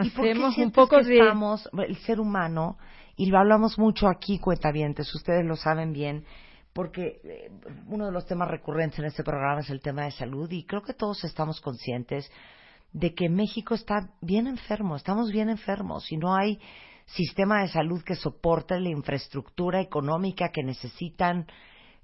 ¿Y 0.03 0.11
por 0.11 0.25
qué 0.25 0.63
un 0.63 0.71
poco 0.73 0.99
que 0.99 1.05
de- 1.05 1.19
estamos, 1.19 1.69
el 1.87 1.97
ser 1.99 2.21
humano, 2.21 2.79
y 3.17 3.27
lo 3.27 3.39
hablamos 3.39 3.79
mucho 3.79 4.09
aquí, 4.09 4.39
cuentavientes, 4.39 5.15
ustedes 5.15 5.45
lo 5.45 5.57
saben 5.57 5.93
bien, 5.93 6.25
porque 6.73 7.21
eh, 7.25 7.51
uno 7.89 8.07
de 8.07 8.13
los 8.13 8.25
temas 8.27 8.49
recurrentes 8.49 8.99
en 9.01 9.05
este 9.07 9.25
programa 9.25 9.61
es 9.61 9.69
el 9.71 9.81
tema 9.83 10.05
de 10.05 10.11
salud, 10.13 10.51
y 10.51 10.65
creo 10.65 10.81
que 10.83 10.95
todos 10.95 11.23
estamos 11.25 11.61
conscientes 11.61 12.31
de 12.93 13.15
que 13.15 13.29
México 13.29 13.75
está 13.75 14.11
bien 14.21 14.47
enfermo, 14.47 14.97
estamos 14.97 15.31
bien 15.31 15.49
enfermos, 15.49 16.11
y 16.11 16.17
no 16.17 16.35
hay 16.35 16.59
sistema 17.07 17.63
de 17.63 17.69
salud 17.69 18.03
que 18.03 18.15
soporte 18.15 18.79
la 18.79 18.91
infraestructura 18.91 19.81
económica 19.81 20.51
que 20.51 20.63
necesitan 20.63 21.47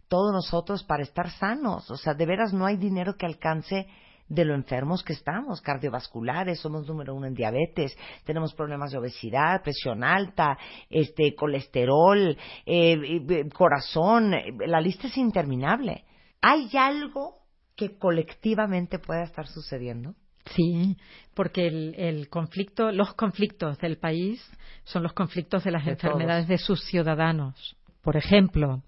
todos 0.09 0.33
nosotros 0.33 0.85
para 0.85 1.03
estar 1.03 1.31
sanos. 1.31 1.91
O 1.91 1.97
sea, 1.97 2.15
de 2.15 2.27
veras 2.27 2.53
no 2.53 2.67
hay 2.67 2.77
dinero 2.77 3.17
que 3.17 3.27
alcance 3.27 3.87
de 4.29 4.45
lo 4.45 4.55
enfermos 4.55 5.05
que 5.05 5.13
estamos, 5.13 5.61
cardiovasculares, 5.61 6.59
somos 6.59 6.87
número 6.89 7.15
uno 7.15 7.27
en 7.27 7.35
diabetes, 7.35 7.97
tenemos 8.25 8.55
problemas 8.55 8.91
de 8.91 8.99
obesidad, 8.99 9.63
presión 9.63 10.03
alta, 10.03 10.59
este, 10.91 11.35
colesterol, 11.37 12.37
eh, 12.67 13.25
eh, 13.29 13.49
corazón, 13.51 14.35
eh, 14.35 14.53
la 14.67 14.81
lista 14.81 15.07
es 15.07 15.17
interminable. 15.17 16.05
¿Hay 16.41 16.69
algo 16.77 17.43
que 17.77 17.97
colectivamente 17.99 18.99
pueda 18.99 19.23
estar 19.23 19.47
sucediendo? 19.47 20.15
Sí, 20.55 20.97
porque 21.35 21.67
el, 21.67 21.95
el 21.97 22.29
conflicto, 22.29 22.93
los 22.93 23.15
conflictos 23.15 23.79
del 23.79 23.99
país 23.99 24.41
son 24.85 25.03
los 25.03 25.13
conflictos 25.13 25.65
de 25.65 25.71
las 25.71 25.85
De 25.85 25.93
enfermedades 25.93 26.49
de 26.49 26.59
sus 26.59 26.85
ciudadanos. 26.85 27.77
Por 28.03 28.17
ejemplo, 28.17 28.83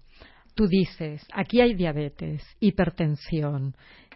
tú 0.55 0.67
dices, 0.67 1.25
aquí 1.33 1.61
hay 1.61 1.73
diabetes, 1.73 2.43
hipertensión, 2.59 3.75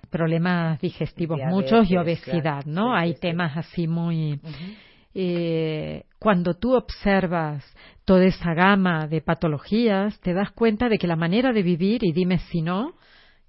problemas 0.10 0.79
digestivos 0.79 1.38
Diabetes, 1.38 1.71
muchos 1.71 1.91
y 1.91 1.97
obesidad. 1.97 2.65
¿no? 2.65 2.95
Hay 2.95 3.13
sí, 3.13 3.19
temas 3.21 3.58
así 3.58 3.88
muy... 3.88 4.39
Eh, 5.15 6.06
cuando 6.17 6.56
tú 6.56 6.73
observas 6.73 7.63
toda 8.03 8.25
esa 8.25 8.53
gama 8.56 9.08
de 9.08 9.21
patologías, 9.21 10.19
te 10.21 10.34
das 10.34 10.51
cuenta 10.51 10.89
de 10.89 10.97
que 10.97 11.06
la 11.06 11.15
manera 11.15 11.53
de 11.53 11.62
vivir, 11.62 12.03
y 12.03 12.13
dime 12.13 12.39
si 12.39 12.63
no, 12.63 12.95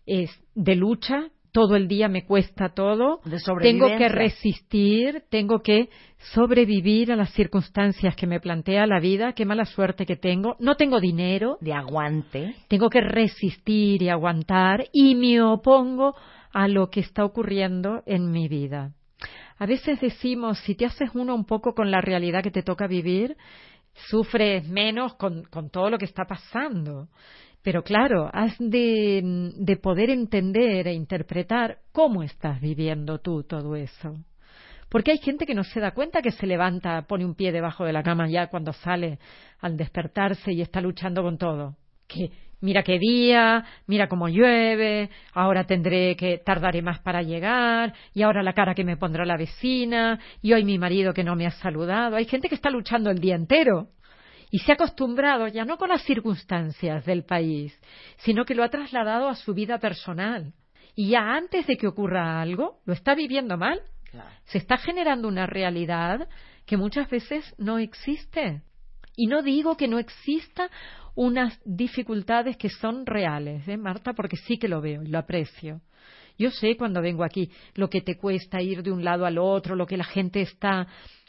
es 0.05 0.31
de 0.55 0.77
lucha, 0.77 1.31
todo 1.55 1.77
el 1.77 1.87
día 1.87 2.09
me 2.09 2.27
cuesta 2.27 2.71
todo, 2.71 3.21
tengo 3.63 3.87
que 3.97 4.09
resistir, 4.09 5.23
tengo 5.31 5.63
que 5.63 5.89
sobrevivir 6.33 7.13
a 7.13 7.17
las 7.17 7.33
circunstancias 7.33 8.17
que 8.17 8.27
me 8.27 8.41
plantea 8.41 8.89
la 8.89 8.99
vida, 8.99 9.35
qué 9.35 9.45
mala 9.45 9.65
suerte 9.65 10.05
que 10.05 10.17
tengo, 10.17 10.57
no 10.59 10.75
tengo 10.75 10.99
dinero, 10.99 11.57
De 11.61 11.73
aguante. 11.73 12.57
tengo 12.67 12.91
que 12.91 13.01
resistir 13.01 14.03
y 14.03 14.09
aguantar 14.09 14.87
y 14.93 15.15
me 15.15 15.41
opongo 15.41 16.17
a 16.53 16.67
lo 16.67 16.91
que 16.91 16.99
está 16.99 17.25
ocurriendo 17.25 18.03
en 18.05 18.33
mi 18.33 18.49
vida. 18.49 18.91
A 19.57 19.67
veces 19.67 20.01
decimos, 20.01 20.59
si 20.59 20.75
te 20.75 20.87
haces 20.87 21.11
uno 21.15 21.37
un 21.37 21.45
poco 21.45 21.73
con 21.73 21.89
la 21.89 22.01
realidad 22.01 22.43
que 22.43 22.51
te 22.51 22.65
toca 22.65 22.89
vivir, 22.89 23.37
sufres 24.11 24.67
menos 24.69 25.15
con, 25.15 25.45
con 25.45 25.71
todo 25.71 25.89
lo 25.89 25.99
que 25.99 26.07
está 26.07 26.25
pasando. 26.25 27.07
Pero 27.65 27.83
claro, 27.83 28.29
has 28.31 28.55
de, 28.59 29.23
de 29.57 29.77
poder 29.77 30.11
entender 30.11 30.87
e 30.87 30.93
interpretar 30.93 31.79
cómo 31.93 32.23
estás 32.23 32.61
viviendo 32.61 33.21
tú 33.21 33.43
todo 33.43 33.75
eso. 33.75 34.19
Porque 34.91 35.13
hay 35.13 35.19
gente 35.19 35.47
que 35.47 35.55
no 35.55 35.65
se 35.65 35.81
da 35.81 35.93
cuenta 35.93 36.21
que 36.21 36.31
se 36.31 36.47
levanta, 36.47 37.07
pone 37.09 37.25
un 37.25 37.35
pie 37.35 37.53
debajo 37.53 37.87
de 37.87 37.95
la 37.95 38.03
cama 38.03 38.29
ya 38.29 38.49
cuando 38.49 38.75
sale 38.75 39.19
al 39.61 39.79
despertarse 39.79 40.53
y 40.53 40.61
está 40.61 40.83
luchando 40.83 41.23
con 41.23 41.39
todo. 41.39 41.75
Que 42.07 42.33
mira 42.61 42.83
qué 42.83 42.99
día, 42.99 43.65
mira 43.87 44.09
cómo 44.09 44.29
llueve, 44.29 45.09
ahora 45.33 45.65
tendré 45.65 46.17
que 46.17 46.37
tardaré 46.45 46.83
más 46.83 47.01
para 47.01 47.23
llegar, 47.23 47.95
y 48.13 48.21
ahora 48.21 48.43
la 48.43 48.53
cara 48.53 48.75
que 48.75 48.85
me 48.85 48.99
pondrá 48.99 49.25
la 49.25 49.39
vecina, 49.39 50.21
y 50.43 50.53
hoy 50.53 50.65
mi 50.65 50.79
marido 50.79 51.15
que 51.15 51.25
no 51.25 51.35
me 51.35 51.47
ha 51.47 51.51
saludado. 51.51 52.17
Hay 52.17 52.27
gente 52.27 52.51
que 52.51 52.57
está 52.57 52.69
luchando 52.69 53.11
el 53.11 53.21
día 53.21 53.37
entero 53.37 53.89
y 54.55 54.61
se 54.61 54.71
ha 54.71 54.75
acostumbrado 54.77 55.49
ya 55.49 55.65
no 55.65 55.79
con 55.79 55.89
las 55.89 56.05
circunstancias 56.05 57.05
del 57.05 57.25
país, 57.25 57.77
sino 58.19 58.45
que 58.45 58.55
lo 58.55 58.63
ha 58.63 58.69
trasladado 58.69 59.29
a 59.29 59.35
su 59.35 59.53
vida 59.53 59.81
personal. 59.81 60.53
Y 60.95 61.09
ya 61.09 61.35
antes 61.35 61.67
de 61.67 61.77
que 61.77 61.89
ocurra 61.89 62.41
algo, 62.41 62.79
lo 62.85 62.93
está 62.93 63.17
viviendo 63.17 63.57
mal. 63.57 63.83
Se 64.45 64.59
está 64.59 64.77
generando 64.77 65.27
una 65.27 65.47
realidad 65.47 66.29
que 66.67 66.77
muchas 66.77 67.11
veces 67.11 67.53
no 67.59 67.79
existe. 67.79 68.63
Y 69.17 69.27
no 69.27 69.43
digo 69.43 69.77
que 69.77 69.89
no 69.89 69.99
exista 69.99 70.71
unas 71.17 71.61
dificultades 71.65 72.57
que 72.57 72.69
son 72.69 73.07
reales, 73.07 73.67
¿eh, 73.67 73.77
Marta? 73.77 74.13
Porque 74.13 74.37
sí 74.37 74.57
que 74.57 74.69
lo 74.69 74.81
veo 74.81 75.03
y 75.03 75.09
lo 75.09 75.19
aprecio. 75.19 75.81
Yo 76.39 76.51
sé 76.51 76.77
cuando 76.77 77.01
vengo 77.01 77.25
aquí 77.25 77.51
lo 77.75 77.89
que 77.89 78.01
te 78.01 78.17
cuesta 78.17 78.61
ir 78.61 78.83
de 78.83 78.91
un 78.91 79.05
lado 79.05 79.25
al 79.27 79.39
otro, 79.39 79.77
lo 79.77 79.87
que 79.87 79.97
la 79.97 80.05
gente 80.05 80.41
está 80.41 80.87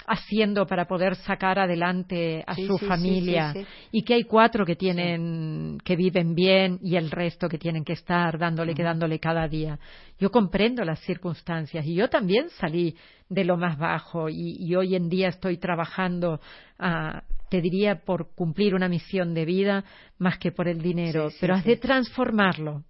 haciendo 0.07 0.65
para 0.65 0.85
poder 0.87 1.15
sacar 1.15 1.57
adelante 1.59 2.43
a 2.45 2.55
Sí, 2.55 2.67
su 2.67 2.77
sí, 2.77 2.85
familia. 2.85 3.53
sí, 3.53 3.65
y 3.91 4.03
que 4.03 4.15
hay 4.15 4.23
cuatro 4.23 4.65
que 4.65 4.75
tienen 4.75 5.77
que 5.83 5.95
viven 5.95 6.35
bien 6.35 6.79
y 6.81 6.95
el 6.95 7.09
resto 7.11 7.47
que 7.47 7.57
tienen 7.57 7.83
que 7.83 7.93
estar 7.93 8.37
dándole 8.37 8.73
que 8.73 8.83
dándole 8.83 9.19
cada 9.19 9.47
día. 9.47 9.79
Yo 10.19 10.31
comprendo 10.31 10.83
las 10.83 10.99
circunstancias 11.01 11.85
y 11.85 11.95
yo 11.95 12.09
también 12.09 12.49
salí 12.49 12.95
de 13.29 13.43
lo 13.45 13.57
más 13.57 13.77
bajo 13.77 14.29
y, 14.29 14.57
y 14.59 14.75
hoy 14.75 14.95
en 14.95 15.09
día 15.09 15.29
estoy 15.29 15.57
trabajando 15.57 16.39
ah, 16.79 17.23
te 17.49 17.61
diría 17.61 18.01
por 18.03 18.33
cumplir 18.35 18.75
una 18.75 18.89
misión 18.89 19.33
de 19.33 19.45
vida 19.45 19.83
más 20.17 20.37
que 20.39 20.51
por 20.51 20.67
el 20.67 20.81
dinero, 20.81 21.29
pero 21.39 21.53
has 21.55 21.63
de 21.65 21.77
transformarlo. 21.77 22.83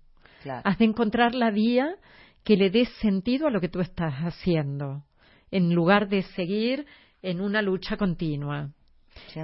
Claro. 0.45 0.61
Has 0.63 0.77
de 0.77 0.85
encontrar 0.85 1.33
la 1.33 1.49
vía 1.49 1.95
que 2.43 2.55
le 2.55 2.69
dé 2.69 2.85
sentido 3.01 3.47
a 3.47 3.49
lo 3.49 3.59
que 3.59 3.67
tú 3.67 3.79
estás 3.79 4.13
haciendo, 4.19 5.03
en 5.49 5.73
lugar 5.73 6.07
de 6.07 6.21
seguir 6.21 6.85
en 7.23 7.41
una 7.41 7.63
lucha 7.63 7.97
continua. 7.97 8.69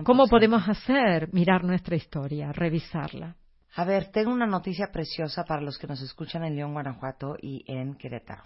¿Cómo 0.03 0.25
100%. 0.25 0.29
podemos 0.29 0.69
hacer? 0.69 1.33
Mirar 1.33 1.63
nuestra 1.63 1.95
historia, 1.95 2.51
revisarla. 2.51 3.35
A 3.73 3.83
ver, 3.83 4.11
tengo 4.11 4.31
una 4.31 4.45
noticia 4.45 4.91
preciosa 4.93 5.43
para 5.43 5.61
los 5.63 5.79
que 5.79 5.87
nos 5.87 5.99
escuchan 6.03 6.43
en 6.43 6.55
León, 6.55 6.73
Guanajuato 6.73 7.35
y 7.41 7.63
en 7.65 7.95
Querétaro. 7.95 8.43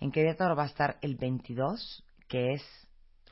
En 0.00 0.10
Querétaro 0.10 0.56
va 0.56 0.64
a 0.64 0.66
estar 0.66 0.96
el 1.00 1.14
22, 1.14 2.02
que 2.26 2.54
es 2.54 2.62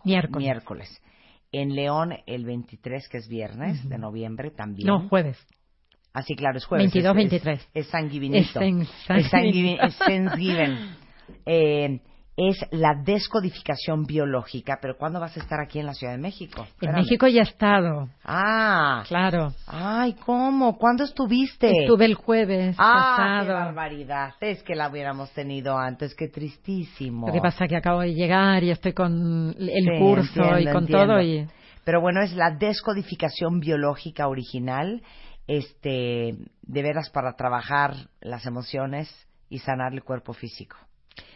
Miércoles. 0.05 0.39
miércoles. 0.39 1.03
En 1.51 1.74
León 1.74 2.12
el 2.26 2.45
23, 2.45 3.09
que 3.09 3.18
es 3.18 3.26
viernes 3.28 3.89
de 3.89 3.99
noviembre 3.99 4.53
también. 4.53 4.86
No, 4.86 5.09
jueves. 5.09 5.36
Ah, 6.14 6.22
sí, 6.22 6.34
claro, 6.36 6.58
es 6.58 6.64
jueves. 6.66 6.92
22, 6.92 7.10
es, 7.10 7.16
23. 7.16 7.60
Es, 7.60 7.68
es 7.74 7.86
sanguivinito. 7.88 8.38
Es 8.38 8.56
en- 8.56 8.82
Es 9.16 9.30
sanguivin-. 9.30 10.96
Eh, 11.46 12.00
es 12.36 12.56
la 12.70 12.94
descodificación 13.04 14.04
biológica, 14.04 14.78
pero 14.80 14.96
¿cuándo 14.96 15.20
vas 15.20 15.36
a 15.36 15.40
estar 15.40 15.60
aquí 15.60 15.78
en 15.80 15.86
la 15.86 15.92
Ciudad 15.94 16.14
de 16.14 16.18
México? 16.18 16.62
En 16.62 16.66
Espérame. 16.68 16.96
México 16.96 17.26
ya 17.26 17.40
he 17.40 17.44
estado, 17.44 18.08
Ah, 18.24 19.04
claro. 19.06 19.52
ay, 19.66 20.14
¿cómo? 20.24 20.78
¿Cuándo 20.78 21.04
estuviste? 21.04 21.70
Estuve 21.82 22.06
el 22.06 22.14
jueves 22.14 22.74
Ah, 22.78 23.42
qué 23.42 23.48
pasado. 23.48 23.54
barbaridad. 23.66 24.30
Es 24.40 24.62
que 24.62 24.74
la 24.74 24.88
hubiéramos 24.88 25.30
tenido 25.32 25.76
antes, 25.76 26.14
qué 26.14 26.28
tristísimo. 26.28 27.26
Lo 27.26 27.32
que 27.34 27.40
pasa 27.40 27.64
es 27.64 27.70
que 27.70 27.76
acabo 27.76 28.00
de 28.00 28.14
llegar 28.14 28.62
y 28.64 28.70
estoy 28.70 28.92
con 28.94 29.54
el 29.58 29.68
Sí, 29.68 29.98
curso 29.98 30.42
entiendo, 30.42 30.58
y 30.60 30.64
con 30.72 30.82
entiendo. 30.84 31.06
todo 31.06 31.20
y 31.22 31.46
Pero 31.84 32.00
bueno, 32.00 32.22
es 32.22 32.32
la 32.34 32.50
descodificación 32.50 33.60
biológica 33.60 34.28
original, 34.28 35.02
este, 35.47 36.36
de 36.62 36.82
veras 36.82 37.11
para 37.11 37.34
trabajar 37.34 38.09
las 38.20 38.47
emociones 38.47 39.09
y 39.49 39.59
sanar 39.59 39.93
el 39.93 40.03
cuerpo 40.03 40.32
físico. 40.32 40.76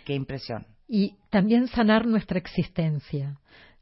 Qué 0.05 0.15
impresión. 0.15 0.67
y 0.89 1.17
también 1.31 1.67
sanar 1.67 2.07
nuestra 2.07 2.39
existencia. 2.39 3.39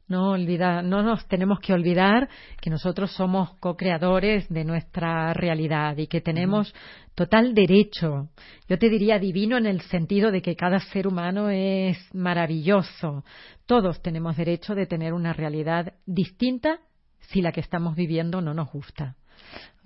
No 0.07 0.31
olvidar, 0.31 0.83
no 0.83 1.01
nos 1.01 1.27
tenemos 1.27 1.59
que 1.59 1.73
olvidar 1.73 2.29
que 2.61 2.69
nosotros 2.69 3.11
somos 3.11 3.55
co-creadores 3.59 4.47
de 4.49 4.63
nuestra 4.63 5.33
realidad 5.33 5.97
y 5.97 6.05
que 6.05 6.21
tenemos 6.21 6.73
total 7.15 7.55
derecho, 7.55 8.29
yo 8.67 8.77
te 8.77 8.89
diría 8.89 9.17
divino 9.17 9.57
en 9.57 9.65
el 9.65 9.81
sentido 9.81 10.31
de 10.31 10.43
que 10.43 10.55
cada 10.55 10.79
ser 10.79 11.07
humano 11.07 11.49
es 11.49 11.97
maravilloso. 12.13 13.23
Todos 13.65 14.01
tenemos 14.03 14.37
derecho 14.37 14.75
de 14.75 14.85
tener 14.85 15.13
una 15.13 15.33
realidad 15.33 15.93
distinta 16.05 16.79
si 17.21 17.41
la 17.41 17.51
que 17.51 17.61
estamos 17.61 17.95
viviendo 17.95 18.41
no 18.41 18.53
nos 18.53 18.71
gusta. 18.71 19.15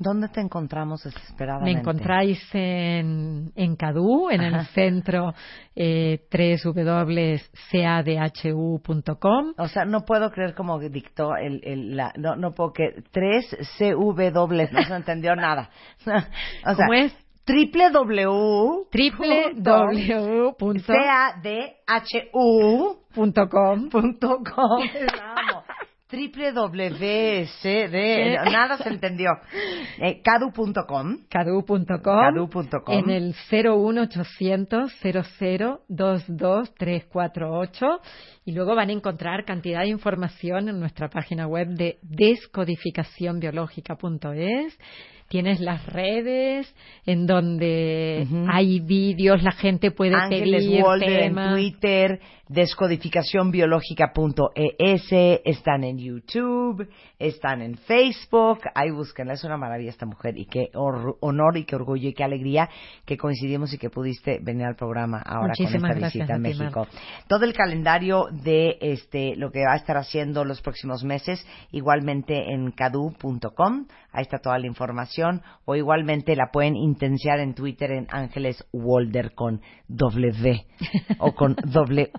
¿Dónde 0.02 0.30
te 0.30 0.39
encontramos 0.39 1.04
desesperadamente? 1.04 1.74
Me 1.74 1.80
encontráis 1.82 2.39
en, 2.54 3.52
en 3.54 3.76
Cadú, 3.76 4.30
en 4.30 4.39
el 4.39 4.56
Ajá. 4.56 4.72
centro 4.74 5.34
eh, 5.76 6.22
www.cadhu.com. 6.32 7.43
O 9.58 9.68
sea, 9.68 9.84
no 9.84 10.06
puedo 10.06 10.32
creer 10.32 10.56
como 10.56 10.80
dictó 10.80 11.36
el, 11.36 11.60
el 11.66 11.97
la, 11.97 12.14
no, 12.16 12.38
no 12.38 12.54
puedo 12.54 12.72
que 12.72 13.04
3 13.12 13.58
CW, 13.78 14.72
no 14.72 14.84
se 14.84 14.95
entendió 14.95 15.36
nada. 15.36 15.70
o 16.00 16.04
sea, 16.06 16.30
¿Cómo 16.78 16.93
es? 16.93 17.14
www 17.45 18.88
www.cadhu.com. 18.93 20.70
www.cadhu.com 23.16 23.89
www.cd 26.12 27.97
nada 28.51 28.78
se 28.78 28.89
entendió. 28.89 29.30
Eh, 30.01 30.22
cadu.com 30.24 31.18
Cadu.com 31.30 32.01
Cadu.com. 32.01 32.64
en 32.88 33.10
el 33.10 33.36
01800 33.51 34.93
0022348 35.03 37.99
y 38.45 38.53
luego 38.53 38.76
van 38.76 38.88
a 38.89 38.93
encontrar 38.93 39.43
cantidad 39.43 39.82
de 39.82 39.89
información 39.89 40.70
en 40.70 40.80
nuestra 40.80 41.10
página 41.10 41.47
web 41.47 41.68
de 41.68 41.97
descodificacionbiológica.es 42.01 44.80
Tienes 45.30 45.60
las 45.60 45.86
redes 45.86 46.76
en 47.05 47.28
donde 47.28 48.26
hay 48.51 48.80
vídeos, 48.80 49.43
la 49.43 49.51
gente 49.51 49.91
puede 49.91 50.16
Ángeles 50.16 50.66
pedir 50.66 50.84
temas. 50.99 51.49
en 51.49 51.53
Twitter, 51.53 52.20
descodificacionbiológica.es, 52.50 55.12
están 55.45 55.84
en 55.84 56.00
YouTube, 56.00 56.89
están 57.18 57.62
en 57.62 57.76
Facebook, 57.76 58.60
ahí 58.74 58.89
búsquenla, 58.91 59.34
es 59.34 59.43
una 59.43 59.58
maravilla 59.58 59.91
esta 59.91 60.08
mujer 60.08 60.36
y 60.38 60.47
qué 60.47 60.72
honor 60.74 61.58
y 61.58 61.66
qué 61.66 61.76
orgullo 61.76 62.10
y 62.10 62.14
qué 62.14 62.24
alegría 62.24 62.68
que 63.06 63.18
coincidimos 63.18 63.72
y 63.74 63.78
que 63.78 63.91
pudiste 63.91 64.39
venir 64.41 64.66
al 64.66 64.76
programa 64.76 65.22
ahora 65.26 65.50
Muchísimas 65.50 65.93
con 65.93 66.04
esta 66.04 66.08
visita 66.08 66.36
a 66.36 66.39
México. 66.39 66.88
Todo 67.28 67.43
el 67.45 67.54
calendario 67.54 68.26
de 68.32 68.78
este 68.82 69.36
lo 69.36 69.52
que 69.52 69.66
va 69.66 69.74
a 69.74 69.78
estar 69.78 69.97
haciendo 69.97 70.43
los 70.43 70.62
próximos 70.62 71.04
meses, 71.04 71.45
igualmente 71.72 72.52
en 72.52 72.72
cadu.com, 72.72 73.86
ahí 74.12 74.24
está 74.24 74.39
toda 74.39 74.58
la 74.58 74.66
información, 74.66 75.43
o 75.66 75.76
igualmente 75.76 76.36
la 76.36 76.50
pueden 76.52 76.76
intenciar 76.76 77.39
en 77.39 77.54
Twitter 77.54 77.91
en 77.91 78.08
Ángeles 78.10 78.66
Walder 78.74 79.36
con 79.36 79.62
W 79.88 80.66
o 81.20 81.36
con 81.36 81.56
W. 81.56 82.10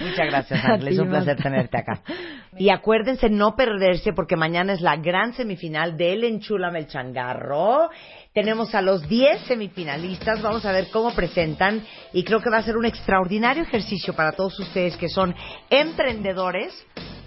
Muchas 0.00 0.26
gracias, 0.26 0.64
A 0.64 0.74
Ángeles. 0.74 0.94
ti, 0.94 1.00
Un 1.00 1.08
placer 1.08 1.36
tenerte 1.36 1.78
acá. 1.78 2.00
Y 2.56 2.70
acuérdense 2.70 3.28
no 3.28 3.54
perderse 3.54 4.12
porque 4.12 4.34
mañana 4.34 4.72
es 4.72 4.80
la 4.80 4.96
gran 4.96 5.32
semifinal 5.34 5.96
del 5.96 6.24
Enchúlame 6.24 6.80
el 6.80 6.86
Changarro. 6.88 7.88
Tenemos 8.32 8.74
a 8.74 8.82
los 8.82 9.08
10 9.08 9.42
semifinalistas. 9.42 10.42
Vamos 10.42 10.64
a 10.64 10.72
ver 10.72 10.88
cómo 10.90 11.14
presentan. 11.14 11.84
Y 12.12 12.24
creo 12.24 12.40
que 12.40 12.50
va 12.50 12.56
a 12.56 12.62
ser 12.62 12.76
un 12.76 12.86
extraordinario 12.86 13.62
ejercicio 13.62 14.12
para 14.14 14.32
todos 14.32 14.58
ustedes 14.58 14.96
que 14.96 15.08
son 15.08 15.36
emprendedores 15.70 16.74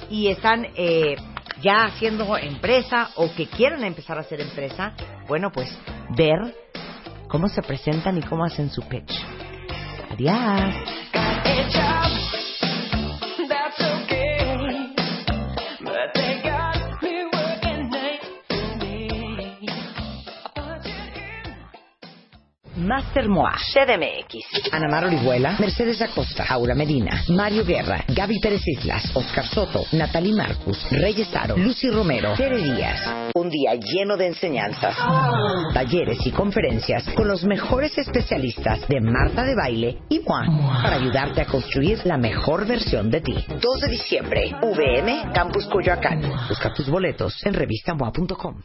y 0.09 0.27
están 0.27 0.67
eh, 0.75 1.15
ya 1.61 1.85
haciendo 1.85 2.35
empresa 2.37 3.11
o 3.15 3.33
que 3.33 3.47
quieren 3.47 3.85
empezar 3.85 4.17
a 4.17 4.21
hacer 4.21 4.41
empresa. 4.41 4.93
Bueno, 5.27 5.51
pues 5.53 5.69
ver 6.17 6.55
cómo 7.29 7.47
se 7.47 7.61
presentan 7.61 8.17
y 8.17 8.21
cómo 8.21 8.43
hacen 8.43 8.69
su 8.69 8.81
pitch. 8.81 9.13
Adiós. 10.11 10.75
Master 22.91 23.29
Moa, 23.29 23.53
CDMX, 23.71 24.69
Ana 24.73 24.89
Mar 24.89 25.05
Orihuela, 25.05 25.55
Mercedes 25.59 26.01
Acosta, 26.01 26.43
Aura 26.49 26.75
Medina, 26.75 27.23
Mario 27.29 27.63
Guerra, 27.63 28.03
Gaby 28.05 28.41
Pérez 28.41 28.67
Islas, 28.67 29.15
Oscar 29.15 29.45
Soto, 29.45 29.85
Natalie 29.93 30.33
Marcus, 30.33 30.77
Reyes 30.91 31.33
Aro, 31.33 31.55
Lucy 31.55 31.89
Romero, 31.89 32.33
Tere 32.35 32.57
Díaz. 32.57 33.31
Un 33.33 33.49
día 33.49 33.75
lleno 33.75 34.17
de 34.17 34.27
enseñanzas, 34.27 34.97
talleres 35.73 36.19
y 36.25 36.31
conferencias 36.31 37.05
con 37.15 37.29
los 37.29 37.45
mejores 37.45 37.97
especialistas 37.97 38.85
de 38.89 38.99
Marta 38.99 39.45
de 39.45 39.55
Baile 39.55 39.99
y 40.09 40.19
Moa 40.19 40.45
para 40.83 40.97
ayudarte 40.97 41.39
a 41.39 41.45
construir 41.45 42.05
la 42.05 42.17
mejor 42.17 42.67
versión 42.67 43.09
de 43.09 43.21
ti. 43.21 43.45
2 43.47 43.61
de 43.79 43.87
diciembre, 43.87 44.51
VM, 44.61 45.31
Campus 45.33 45.65
Coyoacán. 45.67 46.21
Busca 46.49 46.73
tus 46.73 46.89
boletos 46.89 47.37
en 47.45 47.53
revistamoa.com. 47.53 48.61